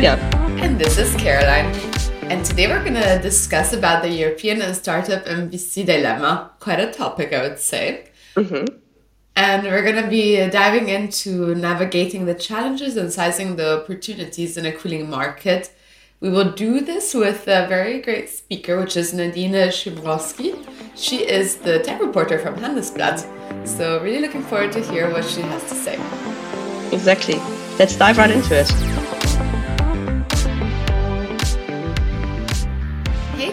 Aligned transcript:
Julia. 0.00 0.16
And 0.62 0.78
this 0.78 0.96
is 0.96 1.14
Caroline. 1.16 1.66
And 2.30 2.42
today 2.42 2.68
we're 2.68 2.82
going 2.82 2.94
to 2.94 3.18
discuss 3.20 3.74
about 3.74 4.02
the 4.02 4.08
European 4.08 4.62
and 4.62 4.74
startup 4.74 5.26
MVC 5.26 5.84
dilemma. 5.84 6.52
Quite 6.58 6.80
a 6.80 6.90
topic, 6.90 7.34
I 7.34 7.42
would 7.42 7.58
say. 7.58 8.08
Mm-hmm. 8.34 8.76
And 9.36 9.62
we're 9.64 9.82
going 9.82 10.02
to 10.02 10.08
be 10.08 10.48
diving 10.48 10.88
into 10.88 11.54
navigating 11.54 12.24
the 12.24 12.34
challenges 12.34 12.96
and 12.96 13.12
sizing 13.12 13.56
the 13.56 13.82
opportunities 13.82 14.56
in 14.56 14.64
a 14.64 14.72
cooling 14.72 15.10
market. 15.10 15.70
We 16.20 16.30
will 16.30 16.50
do 16.52 16.80
this 16.80 17.12
with 17.12 17.46
a 17.46 17.68
very 17.68 18.00
great 18.00 18.30
speaker, 18.30 18.80
which 18.80 18.96
is 18.96 19.12
Nadine 19.12 19.68
Schimroszik. 19.68 20.66
She 20.96 21.28
is 21.28 21.56
the 21.56 21.80
tech 21.80 22.00
reporter 22.00 22.38
from 22.38 22.56
Handelsblatt. 22.56 23.68
So, 23.68 24.02
really 24.02 24.20
looking 24.20 24.44
forward 24.44 24.72
to 24.72 24.80
hear 24.80 25.12
what 25.12 25.26
she 25.26 25.42
has 25.42 25.62
to 25.64 25.74
say. 25.74 25.96
Exactly. 26.90 27.36
Let's 27.78 27.96
dive 27.96 28.16
right 28.16 28.30
into 28.30 28.54
it. 28.58 29.09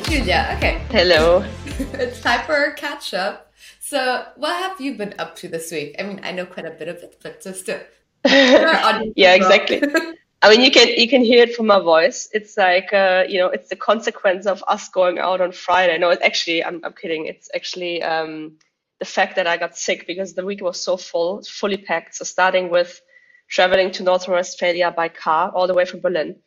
Julia. 0.07 0.53
Okay. 0.55 0.81
Hello. 0.89 1.43
it's 1.79 2.21
time 2.21 2.45
for 2.45 2.63
a 2.63 2.73
catch 2.73 3.13
up. 3.13 3.51
So, 3.81 4.25
what 4.37 4.55
have 4.55 4.79
you 4.79 4.95
been 4.95 5.13
up 5.19 5.35
to 5.37 5.49
this 5.49 5.69
week? 5.69 5.97
I 5.99 6.03
mean, 6.03 6.21
I 6.23 6.31
know 6.31 6.45
quite 6.45 6.65
a 6.65 6.71
bit 6.71 6.87
of 6.87 6.97
it, 7.03 7.17
but 7.21 7.41
just 7.41 7.65
to. 7.65 7.85
yeah, 8.25 9.33
exactly. 9.35 9.81
I 10.41 10.49
mean, 10.49 10.61
you 10.61 10.71
can 10.71 10.87
you 10.87 11.09
can 11.09 11.23
hear 11.23 11.43
it 11.43 11.55
from 11.55 11.67
my 11.67 11.79
voice. 11.79 12.29
It's 12.31 12.55
like 12.55 12.93
uh, 12.93 13.25
you 13.27 13.37
know, 13.37 13.47
it's 13.47 13.67
the 13.67 13.75
consequence 13.75 14.45
of 14.45 14.63
us 14.65 14.87
going 14.87 15.19
out 15.19 15.41
on 15.41 15.51
Friday. 15.51 15.97
No, 15.97 16.09
it's 16.09 16.23
actually 16.23 16.63
I'm 16.63 16.79
I'm 16.85 16.93
kidding. 16.93 17.25
It's 17.25 17.49
actually 17.53 18.01
um, 18.01 18.53
the 18.99 19.05
fact 19.05 19.35
that 19.35 19.45
I 19.45 19.57
got 19.57 19.77
sick 19.77 20.07
because 20.07 20.35
the 20.35 20.45
week 20.45 20.61
was 20.61 20.81
so 20.81 20.95
full, 20.95 21.41
fully 21.43 21.77
packed. 21.77 22.15
So 22.15 22.23
starting 22.23 22.69
with 22.69 23.01
traveling 23.49 23.91
to 23.91 24.03
North 24.03 24.27
Rhine-Westphalia 24.27 24.91
by 24.91 25.09
car 25.09 25.51
all 25.53 25.67
the 25.67 25.73
way 25.73 25.83
from 25.83 25.99
Berlin 25.99 26.37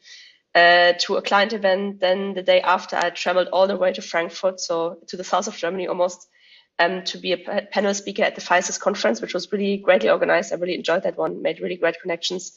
uh, 0.54 0.92
to 1.00 1.16
a 1.16 1.22
client 1.22 1.52
event. 1.52 2.00
Then 2.00 2.34
the 2.34 2.42
day 2.42 2.60
after, 2.60 2.96
I 2.96 3.10
traveled 3.10 3.48
all 3.48 3.66
the 3.66 3.76
way 3.76 3.92
to 3.92 4.02
Frankfurt, 4.02 4.60
so 4.60 4.98
to 5.08 5.16
the 5.16 5.24
south 5.24 5.46
of 5.46 5.56
Germany 5.56 5.86
almost, 5.86 6.28
um, 6.78 7.04
to 7.04 7.18
be 7.18 7.32
a 7.32 7.36
p- 7.36 7.66
panel 7.70 7.94
speaker 7.94 8.22
at 8.22 8.34
the 8.34 8.40
FireSys 8.40 8.80
conference, 8.80 9.20
which 9.20 9.34
was 9.34 9.52
really 9.52 9.76
greatly 9.76 10.10
organized. 10.10 10.52
I 10.52 10.56
really 10.56 10.74
enjoyed 10.74 11.02
that 11.04 11.18
one, 11.18 11.42
made 11.42 11.60
really 11.60 11.76
great 11.76 12.00
connections. 12.00 12.56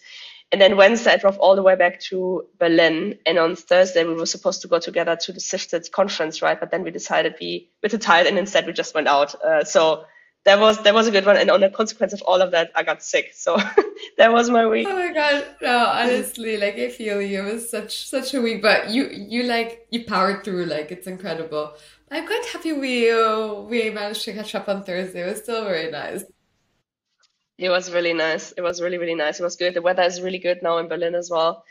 And 0.52 0.62
then 0.62 0.78
Wednesday, 0.78 1.14
I 1.14 1.18
drove 1.18 1.40
all 1.40 1.56
the 1.56 1.64
way 1.64 1.76
back 1.76 2.00
to 2.02 2.46
Berlin. 2.60 3.18
And 3.26 3.40
on 3.40 3.56
Thursday, 3.56 4.04
we 4.04 4.14
were 4.14 4.28
supposed 4.28 4.62
to 4.62 4.68
go 4.68 4.78
together 4.80 5.16
to 5.16 5.34
the 5.34 5.40
Sifted 5.40 5.92
conference, 5.92 6.42
right? 6.42 6.60
But 6.60 6.70
then 6.70 6.84
we 6.84 6.92
decided 6.92 7.36
we 7.40 7.72
were 7.82 7.90
too 7.90 7.98
tired, 7.98 8.28
and 8.28 8.38
instead 8.38 8.68
we 8.68 8.74
just 8.74 8.94
went 8.94 9.08
out. 9.08 9.34
Uh, 9.44 9.64
so 9.64 10.06
that 10.46 10.60
was 10.60 10.82
that 10.84 10.94
was 10.94 11.08
a 11.08 11.12
good 11.12 11.26
one. 11.26 11.38
And 11.38 11.50
on 11.50 11.62
the 11.62 11.70
consequence 11.70 12.14
of 12.14 12.22
all 12.24 12.42
of 12.42 12.52
that, 12.52 12.72
I 12.76 12.84
got 12.84 13.02
sick. 13.02 13.32
So 13.34 13.58
that 14.18 14.34
was 14.34 14.50
my 14.50 14.68
week. 14.68 14.88
Oh 14.90 14.96
my 14.96 15.14
god, 15.14 15.46
no, 15.62 15.86
honestly, 15.86 16.58
like 16.58 16.76
I 16.76 16.90
feel 16.90 17.22
you. 17.22 17.48
It 17.48 17.54
was 17.54 17.70
such 17.70 18.08
such 18.08 18.34
a 18.34 18.42
week, 18.42 18.62
but 18.62 18.90
you 18.90 19.10
you 19.10 19.44
like 19.44 19.88
you 19.92 20.04
powered 20.04 20.44
through. 20.44 20.66
Like 20.66 20.92
it's 20.92 21.08
incredible. 21.08 21.74
I'm 22.12 22.28
quite 22.28 22.46
happy 22.46 22.74
we 22.74 23.10
uh, 23.10 23.54
we 23.62 23.90
managed 23.90 24.24
to 24.26 24.34
catch 24.34 24.54
up 24.56 24.68
on 24.68 24.84
Thursday. 24.84 25.22
It 25.22 25.32
was 25.32 25.44
still 25.44 25.64
very 25.64 25.90
nice. 25.90 26.24
It 27.58 27.70
was 27.70 27.92
really 27.92 28.14
nice. 28.14 28.52
It 28.52 28.62
was 28.62 28.82
really 28.82 28.98
really 28.98 29.16
nice. 29.16 29.40
It 29.40 29.44
was 29.44 29.56
good. 29.56 29.74
The 29.74 29.82
weather 29.82 30.04
is 30.04 30.22
really 30.22 30.40
good 30.40 30.62
now 30.62 30.78
in 30.80 30.90
Berlin 30.90 31.16
as 31.16 31.30
well. 31.30 31.64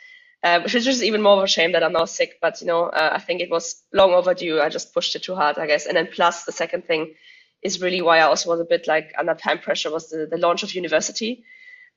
Uh, 0.42 0.60
which 0.60 0.74
is 0.74 0.84
just 0.84 1.04
even 1.04 1.22
more 1.22 1.36
of 1.36 1.44
a 1.44 1.46
shame 1.46 1.72
that 1.72 1.84
I'm 1.84 1.92
now 1.92 2.06
sick. 2.06 2.38
But 2.40 2.60
you 2.62 2.66
know, 2.66 2.86
uh, 2.86 3.10
I 3.12 3.18
think 3.20 3.40
it 3.42 3.50
was 3.50 3.82
long 3.92 4.12
overdue. 4.12 4.60
I 4.60 4.70
just 4.70 4.94
pushed 4.94 5.14
it 5.14 5.22
too 5.22 5.36
hard, 5.36 5.58
I 5.58 5.66
guess. 5.66 5.86
And 5.86 5.96
then 5.96 6.08
plus 6.10 6.44
the 6.44 6.52
second 6.52 6.84
thing 6.86 7.14
is 7.62 7.80
really 7.80 8.02
why 8.02 8.18
I 8.18 8.22
also 8.22 8.50
was 8.50 8.60
a 8.60 8.64
bit 8.64 8.86
like 8.86 9.14
under 9.16 9.34
time 9.34 9.58
pressure 9.58 9.90
was 9.90 10.10
the, 10.10 10.26
the 10.26 10.36
launch 10.36 10.62
of 10.62 10.70
Juniversity, 10.70 11.44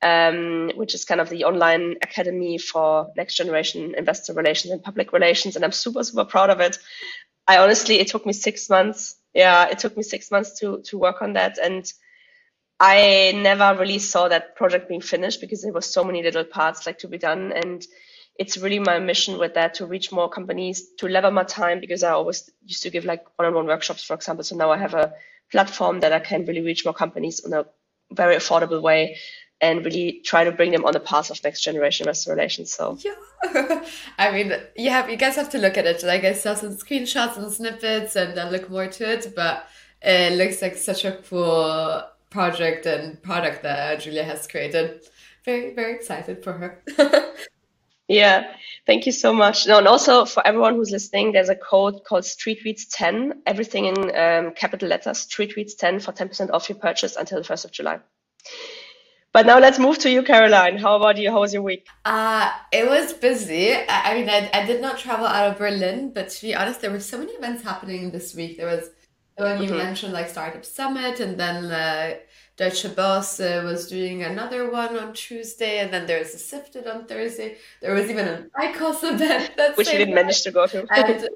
um, 0.02 0.70
which 0.76 0.94
is 0.94 1.04
kind 1.04 1.20
of 1.20 1.28
the 1.28 1.44
online 1.44 1.96
academy 2.02 2.58
for 2.58 3.10
next 3.16 3.34
generation 3.34 3.94
investor 3.96 4.32
relations 4.32 4.72
and 4.72 4.82
public 4.82 5.12
relations. 5.12 5.56
And 5.56 5.64
I'm 5.64 5.72
super, 5.72 6.04
super 6.04 6.24
proud 6.24 6.50
of 6.50 6.60
it. 6.60 6.78
I 7.48 7.58
honestly, 7.58 7.98
it 7.98 8.08
took 8.08 8.26
me 8.26 8.32
six 8.32 8.70
months. 8.70 9.16
Yeah, 9.34 9.68
it 9.68 9.78
took 9.78 9.96
me 9.96 10.02
six 10.02 10.30
months 10.30 10.58
to, 10.60 10.82
to 10.86 10.98
work 10.98 11.20
on 11.20 11.34
that. 11.34 11.58
And 11.58 11.90
I 12.78 13.32
never 13.34 13.78
really 13.78 13.98
saw 13.98 14.28
that 14.28 14.56
project 14.56 14.88
being 14.88 15.00
finished 15.00 15.40
because 15.40 15.62
there 15.62 15.72
were 15.72 15.80
so 15.80 16.04
many 16.04 16.22
little 16.22 16.44
parts 16.44 16.86
like 16.86 16.98
to 16.98 17.08
be 17.08 17.18
done. 17.18 17.52
And 17.52 17.84
it's 18.38 18.58
really 18.58 18.78
my 18.78 18.98
mission 18.98 19.38
with 19.38 19.54
that 19.54 19.74
to 19.74 19.86
reach 19.86 20.12
more 20.12 20.28
companies, 20.28 20.90
to 20.98 21.08
level 21.08 21.30
my 21.30 21.44
time 21.44 21.80
because 21.80 22.02
I 22.02 22.10
always 22.10 22.50
used 22.64 22.82
to 22.82 22.90
give 22.90 23.04
like 23.04 23.24
one-on-one 23.38 23.66
workshops, 23.66 24.04
for 24.04 24.14
example. 24.14 24.44
So 24.44 24.56
now 24.56 24.70
I 24.70 24.78
have 24.78 24.94
a 24.94 25.14
platform 25.50 26.00
that 26.00 26.12
I 26.12 26.20
can 26.20 26.44
really 26.44 26.62
reach 26.62 26.84
more 26.84 26.94
companies 26.94 27.40
in 27.44 27.52
a 27.52 27.66
very 28.12 28.36
affordable 28.36 28.82
way 28.82 29.16
and 29.60 29.84
really 29.84 30.20
try 30.24 30.44
to 30.44 30.52
bring 30.52 30.70
them 30.70 30.84
on 30.84 30.92
the 30.92 31.00
path 31.00 31.30
of 31.30 31.42
next 31.42 31.62
generation 31.62 32.06
investor 32.06 32.30
relations. 32.30 32.72
So 32.74 32.98
yeah, 33.00 33.82
I 34.18 34.30
mean, 34.32 34.52
you 34.76 34.90
have 34.90 35.08
you 35.08 35.16
guys 35.16 35.36
have 35.36 35.50
to 35.50 35.58
look 35.58 35.78
at 35.78 35.86
it. 35.86 36.02
Like 36.02 36.24
I 36.24 36.32
saw 36.32 36.54
some 36.54 36.76
screenshots 36.76 37.36
and 37.36 37.50
snippets, 37.50 38.16
and 38.16 38.36
then 38.36 38.52
look 38.52 38.68
more 38.70 38.86
to 38.86 39.12
it. 39.12 39.32
But 39.34 39.66
it 40.02 40.36
looks 40.36 40.60
like 40.60 40.76
such 40.76 41.04
a 41.04 41.12
cool 41.28 42.04
project 42.30 42.86
and 42.86 43.22
product 43.22 43.62
that 43.62 44.00
Julia 44.00 44.24
has 44.24 44.46
created. 44.46 45.06
Very 45.44 45.74
very 45.74 45.94
excited 45.94 46.44
for 46.44 46.52
her. 46.52 46.82
Yeah, 48.08 48.54
thank 48.86 49.06
you 49.06 49.12
so 49.12 49.32
much. 49.32 49.66
No, 49.66 49.78
and 49.78 49.88
also 49.88 50.24
for 50.24 50.46
everyone 50.46 50.76
who's 50.76 50.90
listening, 50.90 51.32
there's 51.32 51.48
a 51.48 51.56
code 51.56 52.04
called 52.04 52.22
StreetReads10, 52.22 53.32
everything 53.46 53.86
in 53.86 54.16
um, 54.16 54.54
capital 54.54 54.88
letters, 54.88 55.26
StreetReads10 55.26 56.02
for 56.02 56.12
10% 56.12 56.50
off 56.52 56.68
your 56.68 56.78
purchase 56.78 57.16
until 57.16 57.42
the 57.42 57.48
1st 57.48 57.64
of 57.64 57.72
July. 57.72 57.98
But 59.32 59.44
now 59.44 59.58
let's 59.58 59.78
move 59.78 59.98
to 59.98 60.10
you, 60.10 60.22
Caroline. 60.22 60.78
How 60.78 60.96
about 60.96 61.18
you? 61.18 61.30
How 61.30 61.40
was 61.40 61.52
your 61.52 61.62
week? 61.62 61.86
Uh, 62.04 62.50
it 62.72 62.88
was 62.88 63.12
busy. 63.12 63.74
I, 63.74 64.12
I 64.12 64.14
mean, 64.14 64.30
I, 64.30 64.48
I 64.54 64.64
did 64.64 64.80
not 64.80 64.98
travel 64.98 65.26
out 65.26 65.50
of 65.50 65.58
Berlin, 65.58 66.12
but 66.14 66.30
to 66.30 66.42
be 66.42 66.54
honest, 66.54 66.80
there 66.80 66.90
were 66.90 67.00
so 67.00 67.18
many 67.18 67.32
events 67.32 67.62
happening 67.62 68.12
this 68.12 68.34
week. 68.34 68.56
There 68.56 68.66
was 68.66 68.88
when 69.36 69.60
you 69.60 69.68
mm-hmm. 69.68 69.76
mentioned 69.76 70.14
like 70.14 70.30
Startup 70.30 70.64
Summit, 70.64 71.20
and 71.20 71.38
then 71.38 71.66
uh, 71.66 72.16
Deutsche 72.56 72.86
Börse 72.94 73.62
was 73.64 73.88
doing 73.88 74.22
another 74.22 74.70
one 74.70 74.96
on 74.96 75.12
Tuesday, 75.12 75.78
and 75.78 75.92
then 75.92 76.06
there's 76.06 76.34
a 76.34 76.38
Sifted 76.38 76.86
on 76.86 77.06
Thursday. 77.06 77.58
There 77.82 77.92
was 77.92 78.08
even 78.08 78.26
an 78.26 78.50
ICOS 78.58 79.14
event 79.14 79.52
that 79.56 79.76
which 79.76 79.92
you 79.92 79.98
didn't 79.98 80.14
manage 80.14 80.42
to 80.42 80.50
go 80.50 80.66
to. 80.66 80.86
and 80.90 81.28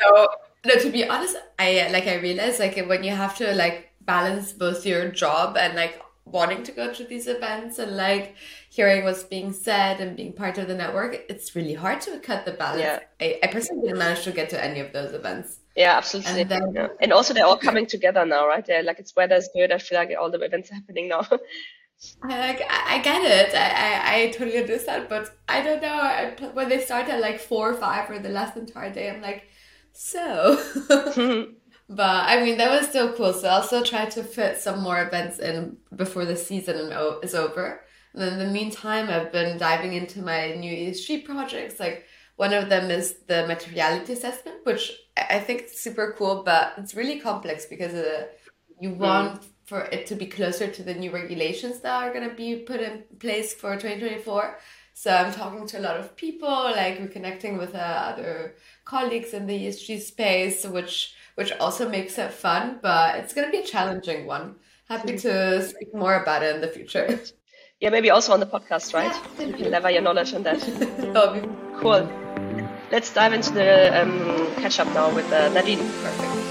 so, 0.00 0.28
no, 0.64 0.74
to 0.76 0.90
be 0.90 1.08
honest, 1.08 1.36
I 1.58 1.88
like 1.90 2.06
I 2.06 2.16
realized 2.16 2.60
like 2.60 2.76
when 2.86 3.02
you 3.02 3.12
have 3.12 3.36
to 3.38 3.52
like 3.54 3.92
balance 4.00 4.52
both 4.52 4.86
your 4.86 5.08
job 5.08 5.56
and 5.56 5.74
like 5.74 6.00
wanting 6.24 6.62
to 6.62 6.72
go 6.72 6.92
to 6.92 7.04
these 7.04 7.26
events 7.26 7.78
and 7.78 7.96
like 7.96 8.36
hearing 8.70 9.04
what's 9.04 9.24
being 9.24 9.52
said 9.52 10.00
and 10.00 10.16
being 10.16 10.32
part 10.32 10.58
of 10.58 10.68
the 10.68 10.74
network, 10.74 11.24
it's 11.28 11.56
really 11.56 11.74
hard 11.74 12.00
to 12.02 12.18
cut 12.20 12.44
the 12.44 12.52
balance. 12.52 12.80
Yeah. 12.80 13.00
I, 13.20 13.40
I 13.42 13.46
personally 13.48 13.82
didn't 13.82 13.98
manage 13.98 14.24
to 14.24 14.32
get 14.32 14.50
to 14.50 14.64
any 14.64 14.80
of 14.80 14.92
those 14.92 15.12
events. 15.14 15.60
Yeah, 15.78 15.96
absolutely. 15.96 16.40
And, 16.40 16.50
then, 16.50 16.72
yeah. 16.74 16.88
and 17.00 17.12
also 17.12 17.32
they're 17.32 17.46
all 17.46 17.56
coming 17.56 17.86
together 17.86 18.26
now, 18.26 18.48
right? 18.48 18.66
They're 18.66 18.82
like 18.82 18.98
it's 18.98 19.14
weather's 19.14 19.48
good. 19.54 19.70
I 19.70 19.78
feel 19.78 19.96
like 19.96 20.10
all 20.20 20.28
the 20.28 20.40
events 20.40 20.72
are 20.72 20.74
happening 20.74 21.08
now. 21.08 21.24
I 22.22 22.38
like 22.38 22.62
I, 22.68 22.98
get 22.98 23.22
it. 23.22 23.54
I, 23.54 23.68
I, 23.68 24.22
I 24.22 24.30
totally 24.30 24.58
understand, 24.58 25.06
but 25.08 25.30
I 25.48 25.62
don't 25.62 25.80
know. 25.80 26.00
I, 26.00 26.34
when 26.52 26.68
they 26.68 26.80
start 26.80 27.08
at 27.08 27.20
like 27.20 27.38
four 27.38 27.70
or 27.70 27.74
five 27.74 28.10
or 28.10 28.18
the 28.18 28.28
last 28.28 28.56
entire 28.56 28.92
day, 28.92 29.08
I'm 29.08 29.22
like, 29.22 29.44
so. 29.92 30.60
but 31.88 32.24
I 32.32 32.42
mean, 32.42 32.58
that 32.58 32.70
was 32.70 32.88
still 32.88 33.12
cool. 33.12 33.32
So 33.32 33.48
I'll 33.48 33.62
still 33.62 33.84
try 33.84 34.06
to 34.06 34.24
fit 34.24 34.58
some 34.58 34.80
more 34.80 35.00
events 35.00 35.38
in 35.38 35.76
before 35.94 36.24
the 36.24 36.36
season 36.36 36.92
is 37.22 37.36
over. 37.36 37.82
And 38.14 38.24
in 38.24 38.38
the 38.40 38.52
meantime, 38.52 39.08
I've 39.10 39.30
been 39.30 39.58
diving 39.58 39.92
into 39.92 40.22
my 40.22 40.54
new 40.54 40.72
ESG 40.72 41.24
projects. 41.24 41.78
Like 41.78 42.04
one 42.38 42.54
of 42.54 42.68
them 42.68 42.88
is 42.88 43.16
the 43.26 43.46
materiality 43.48 44.12
assessment, 44.12 44.58
which 44.62 44.92
I 45.16 45.40
think 45.40 45.64
is 45.64 45.80
super 45.80 46.14
cool, 46.16 46.44
but 46.44 46.72
it's 46.78 46.94
really 46.94 47.18
complex 47.18 47.66
because 47.66 47.92
uh, 47.94 48.28
you 48.80 48.90
mm. 48.90 48.96
want 48.96 49.40
mm. 49.40 49.46
for 49.64 49.80
it 49.80 50.06
to 50.06 50.14
be 50.14 50.26
closer 50.26 50.68
to 50.68 50.82
the 50.84 50.94
new 50.94 51.10
regulations 51.10 51.80
that 51.80 52.00
are 52.00 52.12
going 52.12 52.28
to 52.28 52.36
be 52.36 52.60
put 52.60 52.80
in 52.80 53.02
place 53.18 53.52
for 53.54 53.74
2024. 53.74 54.56
So 54.94 55.10
I'm 55.10 55.32
talking 55.32 55.66
to 55.66 55.80
a 55.80 55.82
lot 55.82 55.96
of 55.96 56.14
people, 56.14 56.48
like 56.48 57.00
reconnecting 57.00 57.58
with 57.58 57.74
uh, 57.74 58.12
other 58.12 58.54
colleagues 58.84 59.34
in 59.34 59.48
the 59.48 59.58
ESG 59.66 60.00
space, 60.00 60.64
which 60.64 61.14
which 61.34 61.50
also 61.58 61.88
makes 61.88 62.18
it 62.18 62.32
fun, 62.32 62.78
but 62.82 63.16
it's 63.16 63.34
going 63.34 63.48
to 63.48 63.52
be 63.52 63.64
a 63.64 63.66
challenging 63.66 64.26
one. 64.26 64.56
Happy 64.88 65.16
to 65.18 65.62
speak 65.62 65.92
more 65.92 66.22
about 66.22 66.44
it 66.44 66.54
in 66.54 66.60
the 66.60 66.68
future. 66.68 67.20
Yeah, 67.80 67.90
maybe 67.90 68.10
also 68.10 68.32
on 68.32 68.40
the 68.40 68.46
podcast, 68.46 68.92
right? 68.92 69.14
Yeah, 69.38 69.46
you 69.46 69.54
can 69.54 69.70
lever 69.70 69.90
your 69.90 70.02
knowledge 70.02 70.34
on 70.34 70.42
that. 70.42 70.58
cool. 71.80 72.27
Let's 72.90 73.12
dive 73.12 73.34
into 73.34 73.52
the 73.52 74.00
um, 74.00 74.46
catch 74.62 74.80
up 74.80 74.88
now 74.94 75.14
with 75.14 75.30
uh, 75.30 75.50
Nadine. 75.50 75.78
Perfect. 75.78 76.48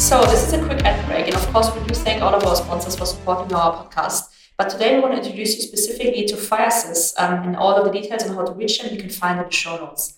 So 0.00 0.24
this 0.24 0.46
is 0.48 0.54
a 0.54 0.64
quick 0.64 0.82
ad 0.86 1.06
break, 1.06 1.26
and 1.26 1.34
of 1.34 1.46
course 1.52 1.70
we 1.74 1.86
do 1.86 1.92
thank 1.92 2.22
all 2.22 2.34
of 2.34 2.42
our 2.46 2.56
sponsors 2.56 2.96
for 2.96 3.04
supporting 3.04 3.54
our 3.54 3.74
podcast. 3.74 4.22
But 4.56 4.70
today 4.70 4.94
we 4.94 5.02
want 5.02 5.16
to 5.16 5.18
introduce 5.20 5.56
you 5.56 5.62
specifically 5.62 6.24
to 6.24 6.36
FireSys, 6.36 7.12
um, 7.18 7.42
and 7.46 7.56
all 7.56 7.74
of 7.74 7.84
the 7.84 8.00
details 8.00 8.22
on 8.22 8.34
how 8.34 8.46
to 8.46 8.52
reach 8.52 8.80
them 8.80 8.94
you 8.94 8.98
can 8.98 9.10
find 9.10 9.38
in 9.38 9.44
the 9.44 9.52
show 9.52 9.76
notes. 9.76 10.14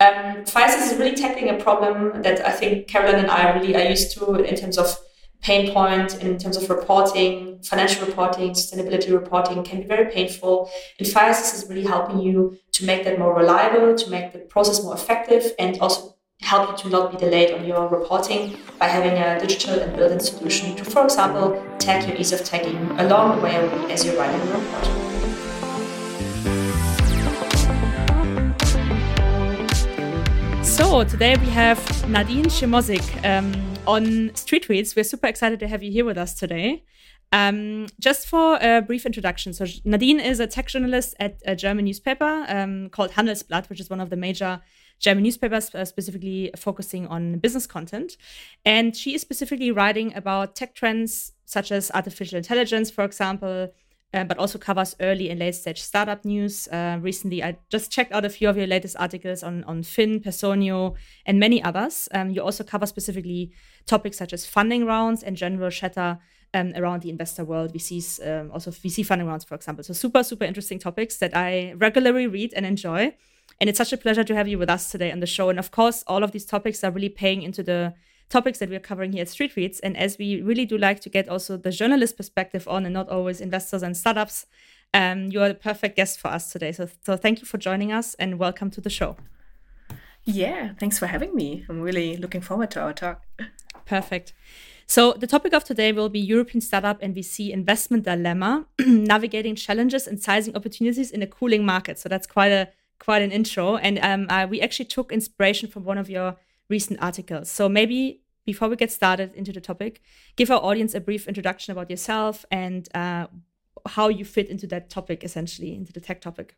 Um, 0.00 0.44
FireSys 0.46 0.92
is 0.92 0.98
really 0.98 1.14
tackling 1.14 1.50
a 1.50 1.62
problem 1.62 2.22
that 2.22 2.46
I 2.46 2.50
think 2.52 2.88
Carolyn 2.88 3.16
and 3.16 3.30
I 3.30 3.54
really 3.58 3.76
are 3.76 3.90
used 3.90 4.16
to 4.16 4.36
in 4.36 4.56
terms 4.56 4.78
of 4.78 4.96
pain 5.44 5.70
point 5.74 6.22
in 6.22 6.38
terms 6.38 6.56
of 6.56 6.70
reporting, 6.70 7.58
financial 7.62 8.06
reporting, 8.06 8.52
sustainability 8.52 9.12
reporting 9.12 9.62
can 9.62 9.82
be 9.82 9.86
very 9.86 10.10
painful. 10.10 10.70
And 10.98 11.06
FireSys 11.06 11.54
is 11.54 11.66
really 11.68 11.84
helping 11.84 12.18
you 12.18 12.56
to 12.72 12.86
make 12.86 13.04
that 13.04 13.18
more 13.18 13.36
reliable, 13.36 13.94
to 13.94 14.10
make 14.10 14.32
the 14.32 14.38
process 14.38 14.82
more 14.82 14.94
effective, 14.94 15.52
and 15.58 15.78
also 15.80 16.16
help 16.40 16.70
you 16.70 16.76
to 16.78 16.88
not 16.88 17.12
be 17.12 17.18
delayed 17.18 17.52
on 17.52 17.66
your 17.66 17.86
reporting 17.88 18.56
by 18.78 18.86
having 18.86 19.12
a 19.18 19.38
digital 19.38 19.78
and 19.80 19.94
built-in 19.94 20.18
solution 20.18 20.74
to, 20.76 20.84
for 20.84 21.04
example, 21.04 21.62
tag 21.78 22.08
your 22.08 22.16
ease 22.16 22.32
of 22.32 22.42
tagging 22.42 22.78
along 22.98 23.36
the 23.36 23.42
way 23.42 23.54
as 23.92 24.02
you're 24.04 24.16
writing 24.16 24.40
a 24.40 24.58
report. 24.58 24.84
So 30.64 31.04
today 31.04 31.36
we 31.36 31.48
have 31.50 31.78
Nadine 32.08 32.46
Schimroszik 32.46 33.04
um, 33.24 33.73
on 33.86 34.34
Street 34.34 34.66
Tweets. 34.66 34.96
We're 34.96 35.04
super 35.04 35.26
excited 35.26 35.60
to 35.60 35.68
have 35.68 35.82
you 35.82 35.90
here 35.90 36.04
with 36.04 36.16
us 36.16 36.34
today. 36.34 36.84
Um, 37.32 37.88
just 37.98 38.28
for 38.28 38.58
a 38.60 38.80
brief 38.80 39.04
introduction, 39.04 39.52
so 39.52 39.66
Nadine 39.84 40.20
is 40.20 40.40
a 40.40 40.46
tech 40.46 40.68
journalist 40.68 41.14
at 41.18 41.40
a 41.44 41.56
German 41.56 41.84
newspaper 41.84 42.44
um, 42.48 42.88
called 42.90 43.12
Handelsblatt, 43.12 43.68
which 43.68 43.80
is 43.80 43.90
one 43.90 44.00
of 44.00 44.10
the 44.10 44.16
major 44.16 44.60
German 45.00 45.24
newspapers, 45.24 45.74
uh, 45.74 45.84
specifically 45.84 46.50
focusing 46.56 47.06
on 47.08 47.38
business 47.38 47.66
content. 47.66 48.16
And 48.64 48.96
she 48.96 49.14
is 49.14 49.20
specifically 49.20 49.70
writing 49.70 50.14
about 50.14 50.54
tech 50.54 50.74
trends 50.74 51.32
such 51.44 51.72
as 51.72 51.90
artificial 51.92 52.38
intelligence, 52.38 52.90
for 52.90 53.04
example, 53.04 53.72
uh, 54.14 54.22
but 54.24 54.38
also 54.38 54.58
covers 54.58 54.94
early 55.00 55.28
and 55.28 55.40
late 55.40 55.56
stage 55.56 55.82
startup 55.82 56.24
news. 56.24 56.68
Uh, 56.68 56.98
recently, 57.02 57.42
I 57.42 57.58
just 57.68 57.90
checked 57.90 58.12
out 58.12 58.24
a 58.24 58.30
few 58.30 58.48
of 58.48 58.56
your 58.56 58.68
latest 58.68 58.96
articles 58.98 59.42
on, 59.42 59.64
on 59.64 59.82
Finn, 59.82 60.20
Personio, 60.20 60.94
and 61.26 61.40
many 61.40 61.60
others. 61.62 62.08
Um, 62.12 62.30
you 62.30 62.40
also 62.40 62.62
cover 62.62 62.86
specifically 62.86 63.52
topics 63.86 64.16
such 64.16 64.32
as 64.32 64.46
funding 64.46 64.86
rounds 64.86 65.24
and 65.24 65.36
general 65.36 65.70
chatter 65.70 66.18
um, 66.54 66.72
around 66.76 67.02
the 67.02 67.10
investor 67.10 67.44
world, 67.44 67.74
VCs, 67.74 68.24
um, 68.26 68.52
also 68.52 68.70
VC 68.70 69.04
funding 69.04 69.26
rounds, 69.26 69.44
for 69.44 69.56
example. 69.56 69.82
So, 69.82 69.92
super, 69.92 70.22
super 70.22 70.44
interesting 70.44 70.78
topics 70.78 71.16
that 71.16 71.36
I 71.36 71.74
regularly 71.76 72.28
read 72.28 72.54
and 72.54 72.64
enjoy. 72.64 73.16
And 73.60 73.68
it's 73.68 73.78
such 73.78 73.92
a 73.92 73.96
pleasure 73.96 74.24
to 74.24 74.34
have 74.34 74.46
you 74.46 74.58
with 74.58 74.70
us 74.70 74.90
today 74.90 75.10
on 75.10 75.20
the 75.20 75.26
show. 75.26 75.48
And 75.48 75.58
of 75.58 75.72
course, 75.72 76.04
all 76.06 76.22
of 76.22 76.30
these 76.30 76.46
topics 76.46 76.84
are 76.84 76.92
really 76.92 77.08
paying 77.08 77.42
into 77.42 77.62
the 77.62 77.94
topics 78.34 78.58
that 78.58 78.68
we're 78.68 78.80
covering 78.80 79.12
here 79.12 79.22
at 79.22 79.28
Street 79.28 79.54
Reads. 79.54 79.78
And 79.78 79.96
as 79.96 80.18
we 80.18 80.42
really 80.42 80.66
do 80.66 80.76
like 80.76 80.98
to 81.02 81.08
get 81.08 81.28
also 81.28 81.56
the 81.56 81.70
journalist 81.70 82.16
perspective 82.16 82.66
on 82.66 82.84
and 82.84 82.92
not 82.92 83.08
always 83.08 83.40
investors 83.40 83.82
and 83.84 83.96
startups, 83.96 84.46
um, 84.92 85.30
you 85.30 85.40
are 85.40 85.48
the 85.48 85.54
perfect 85.54 85.94
guest 85.94 86.18
for 86.18 86.28
us 86.28 86.50
today. 86.50 86.72
So, 86.72 86.88
so 87.06 87.16
thank 87.16 87.40
you 87.40 87.46
for 87.46 87.58
joining 87.58 87.92
us 87.92 88.14
and 88.14 88.40
welcome 88.40 88.70
to 88.72 88.80
the 88.80 88.90
show. 88.90 89.16
Yeah, 90.24 90.72
thanks 90.80 90.98
for 90.98 91.06
having 91.06 91.36
me. 91.36 91.64
I'm 91.68 91.80
really 91.80 92.16
looking 92.16 92.40
forward 92.40 92.72
to 92.72 92.80
our 92.80 92.92
talk. 92.92 93.22
Perfect. 93.84 94.32
So, 94.86 95.12
the 95.12 95.28
topic 95.28 95.52
of 95.52 95.62
today 95.62 95.92
will 95.92 96.08
be 96.08 96.18
European 96.18 96.60
startup 96.60 96.98
and 97.02 97.14
VC 97.14 97.50
investment 97.50 98.02
dilemma, 98.04 98.66
navigating 99.14 99.54
challenges 99.54 100.08
and 100.08 100.20
sizing 100.20 100.56
opportunities 100.56 101.10
in 101.10 101.22
a 101.22 101.26
cooling 101.26 101.64
market. 101.64 101.98
So, 101.98 102.08
that's 102.08 102.26
quite 102.26 102.52
a 102.52 102.68
quite 102.98 103.22
an 103.22 103.30
intro. 103.30 103.76
And 103.76 103.98
um, 104.00 104.26
uh, 104.28 104.46
we 104.50 104.60
actually 104.60 104.86
took 104.86 105.12
inspiration 105.12 105.68
from 105.68 105.84
one 105.84 105.98
of 105.98 106.08
your 106.10 106.36
recent 106.68 107.00
articles. 107.02 107.50
So, 107.50 107.68
maybe 107.68 108.23
before 108.44 108.68
we 108.68 108.76
get 108.76 108.92
started 108.92 109.34
into 109.34 109.52
the 109.52 109.60
topic, 109.60 110.02
give 110.36 110.50
our 110.50 110.60
audience 110.62 110.94
a 110.94 111.00
brief 111.00 111.26
introduction 111.26 111.72
about 111.72 111.90
yourself 111.90 112.44
and 112.50 112.88
uh, 112.94 113.26
how 113.88 114.08
you 114.08 114.24
fit 114.24 114.48
into 114.48 114.66
that 114.68 114.90
topic, 114.90 115.24
essentially, 115.24 115.74
into 115.74 115.92
the 115.92 116.00
tech 116.00 116.20
topic. 116.20 116.56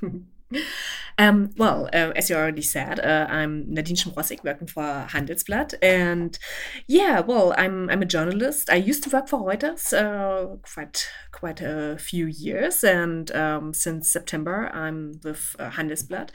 um, 1.18 1.50
well, 1.56 1.88
uh, 1.92 2.12
as 2.14 2.30
you 2.30 2.36
already 2.36 2.62
said, 2.62 3.00
uh, 3.00 3.26
I'm 3.28 3.72
Nadine 3.72 3.96
Schimroszik, 3.96 4.44
working 4.44 4.66
for 4.66 5.06
Handelsblatt, 5.10 5.74
and 5.82 6.38
yeah, 6.86 7.20
well, 7.20 7.54
I'm 7.56 7.90
I'm 7.90 8.02
a 8.02 8.06
journalist. 8.06 8.70
I 8.70 8.76
used 8.76 9.02
to 9.04 9.10
work 9.10 9.28
for 9.28 9.40
Reuters 9.40 9.92
uh, 9.92 10.56
quite 10.74 11.08
quite 11.32 11.60
a 11.60 11.96
few 11.98 12.26
years, 12.26 12.84
and 12.84 13.30
um, 13.34 13.74
since 13.74 14.10
September, 14.10 14.70
I'm 14.72 15.20
with 15.24 15.56
uh, 15.58 15.70
Handelsblatt. 15.70 16.30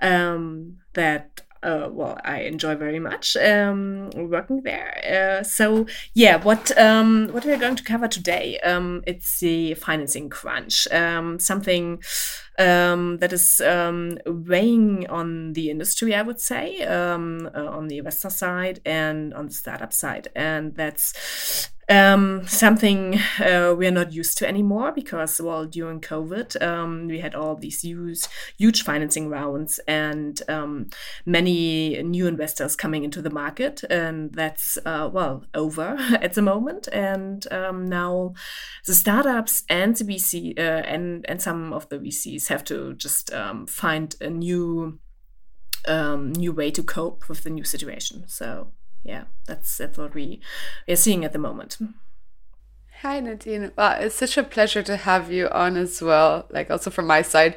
Um, 0.00 0.78
that 0.92 1.40
uh, 1.62 1.88
well, 1.90 2.18
I 2.24 2.40
enjoy 2.42 2.76
very 2.76 2.98
much 2.98 3.36
um, 3.36 4.10
working 4.14 4.62
there. 4.62 5.40
Uh, 5.40 5.42
so 5.42 5.86
yeah, 6.14 6.36
what 6.36 6.76
um, 6.78 7.28
what 7.32 7.44
we're 7.44 7.58
going 7.58 7.76
to 7.76 7.84
cover 7.84 8.08
today? 8.08 8.58
Um, 8.60 9.02
it's 9.06 9.40
the 9.40 9.74
financing 9.74 10.28
crunch, 10.28 10.86
um, 10.92 11.38
something 11.38 12.02
um, 12.58 13.18
that 13.18 13.32
is 13.32 13.60
um, 13.60 14.18
weighing 14.26 15.06
on 15.08 15.52
the 15.52 15.70
industry, 15.70 16.14
I 16.14 16.22
would 16.22 16.40
say, 16.40 16.82
um, 16.82 17.48
uh, 17.54 17.66
on 17.66 17.88
the 17.88 17.98
investor 17.98 18.30
side 18.30 18.80
and 18.84 19.34
on 19.34 19.46
the 19.46 19.52
startup 19.52 19.92
side. 19.92 20.28
And 20.34 20.74
that's 20.74 21.70
um, 21.88 22.46
something 22.46 23.14
uh, 23.38 23.74
we're 23.76 23.92
not 23.92 24.12
used 24.12 24.38
to 24.38 24.48
anymore 24.48 24.90
because, 24.92 25.40
well, 25.40 25.64
during 25.66 26.00
COVID, 26.00 26.60
um, 26.60 27.06
we 27.06 27.20
had 27.20 27.34
all 27.34 27.54
these 27.54 27.82
huge, 27.82 28.24
huge 28.58 28.82
financing 28.82 29.28
rounds 29.28 29.78
and 29.86 30.42
um, 30.48 30.88
many 31.24 32.02
new 32.02 32.26
investors 32.26 32.74
coming 32.74 33.04
into 33.04 33.22
the 33.22 33.30
market. 33.30 33.84
And 33.88 34.34
that's, 34.34 34.78
uh, 34.84 35.08
well, 35.12 35.44
over 35.54 35.96
at 36.20 36.34
the 36.34 36.42
moment. 36.42 36.88
And 36.92 37.50
um, 37.52 37.86
now 37.86 38.34
the 38.84 38.94
startups 38.94 39.62
and 39.68 39.94
the 39.94 40.04
VC 40.04 40.58
uh, 40.58 40.82
and, 40.86 41.24
and 41.28 41.40
some 41.40 41.72
of 41.72 41.88
the 41.88 41.98
VCs 41.98 42.48
have 42.48 42.64
to 42.64 42.94
just 42.94 43.32
um, 43.32 43.66
find 43.66 44.16
a 44.20 44.28
new, 44.28 44.98
um, 45.86 46.32
new 46.32 46.52
way 46.52 46.72
to 46.72 46.82
cope 46.82 47.28
with 47.28 47.44
the 47.44 47.50
new 47.50 47.64
situation. 47.64 48.24
So 48.26 48.72
yeah, 49.06 49.24
that's 49.46 49.76
that's 49.78 49.96
what 49.96 50.14
we 50.14 50.40
are 50.88 50.96
seeing 50.96 51.24
at 51.24 51.32
the 51.32 51.38
moment. 51.38 51.78
Hi 53.02 53.20
Nadine. 53.20 53.72
Well, 53.76 54.00
it's 54.00 54.16
such 54.16 54.36
a 54.36 54.42
pleasure 54.42 54.82
to 54.82 54.96
have 54.96 55.30
you 55.30 55.48
on 55.48 55.76
as 55.76 56.02
well. 56.02 56.46
Like 56.50 56.70
also 56.70 56.90
from 56.90 57.06
my 57.06 57.22
side. 57.22 57.56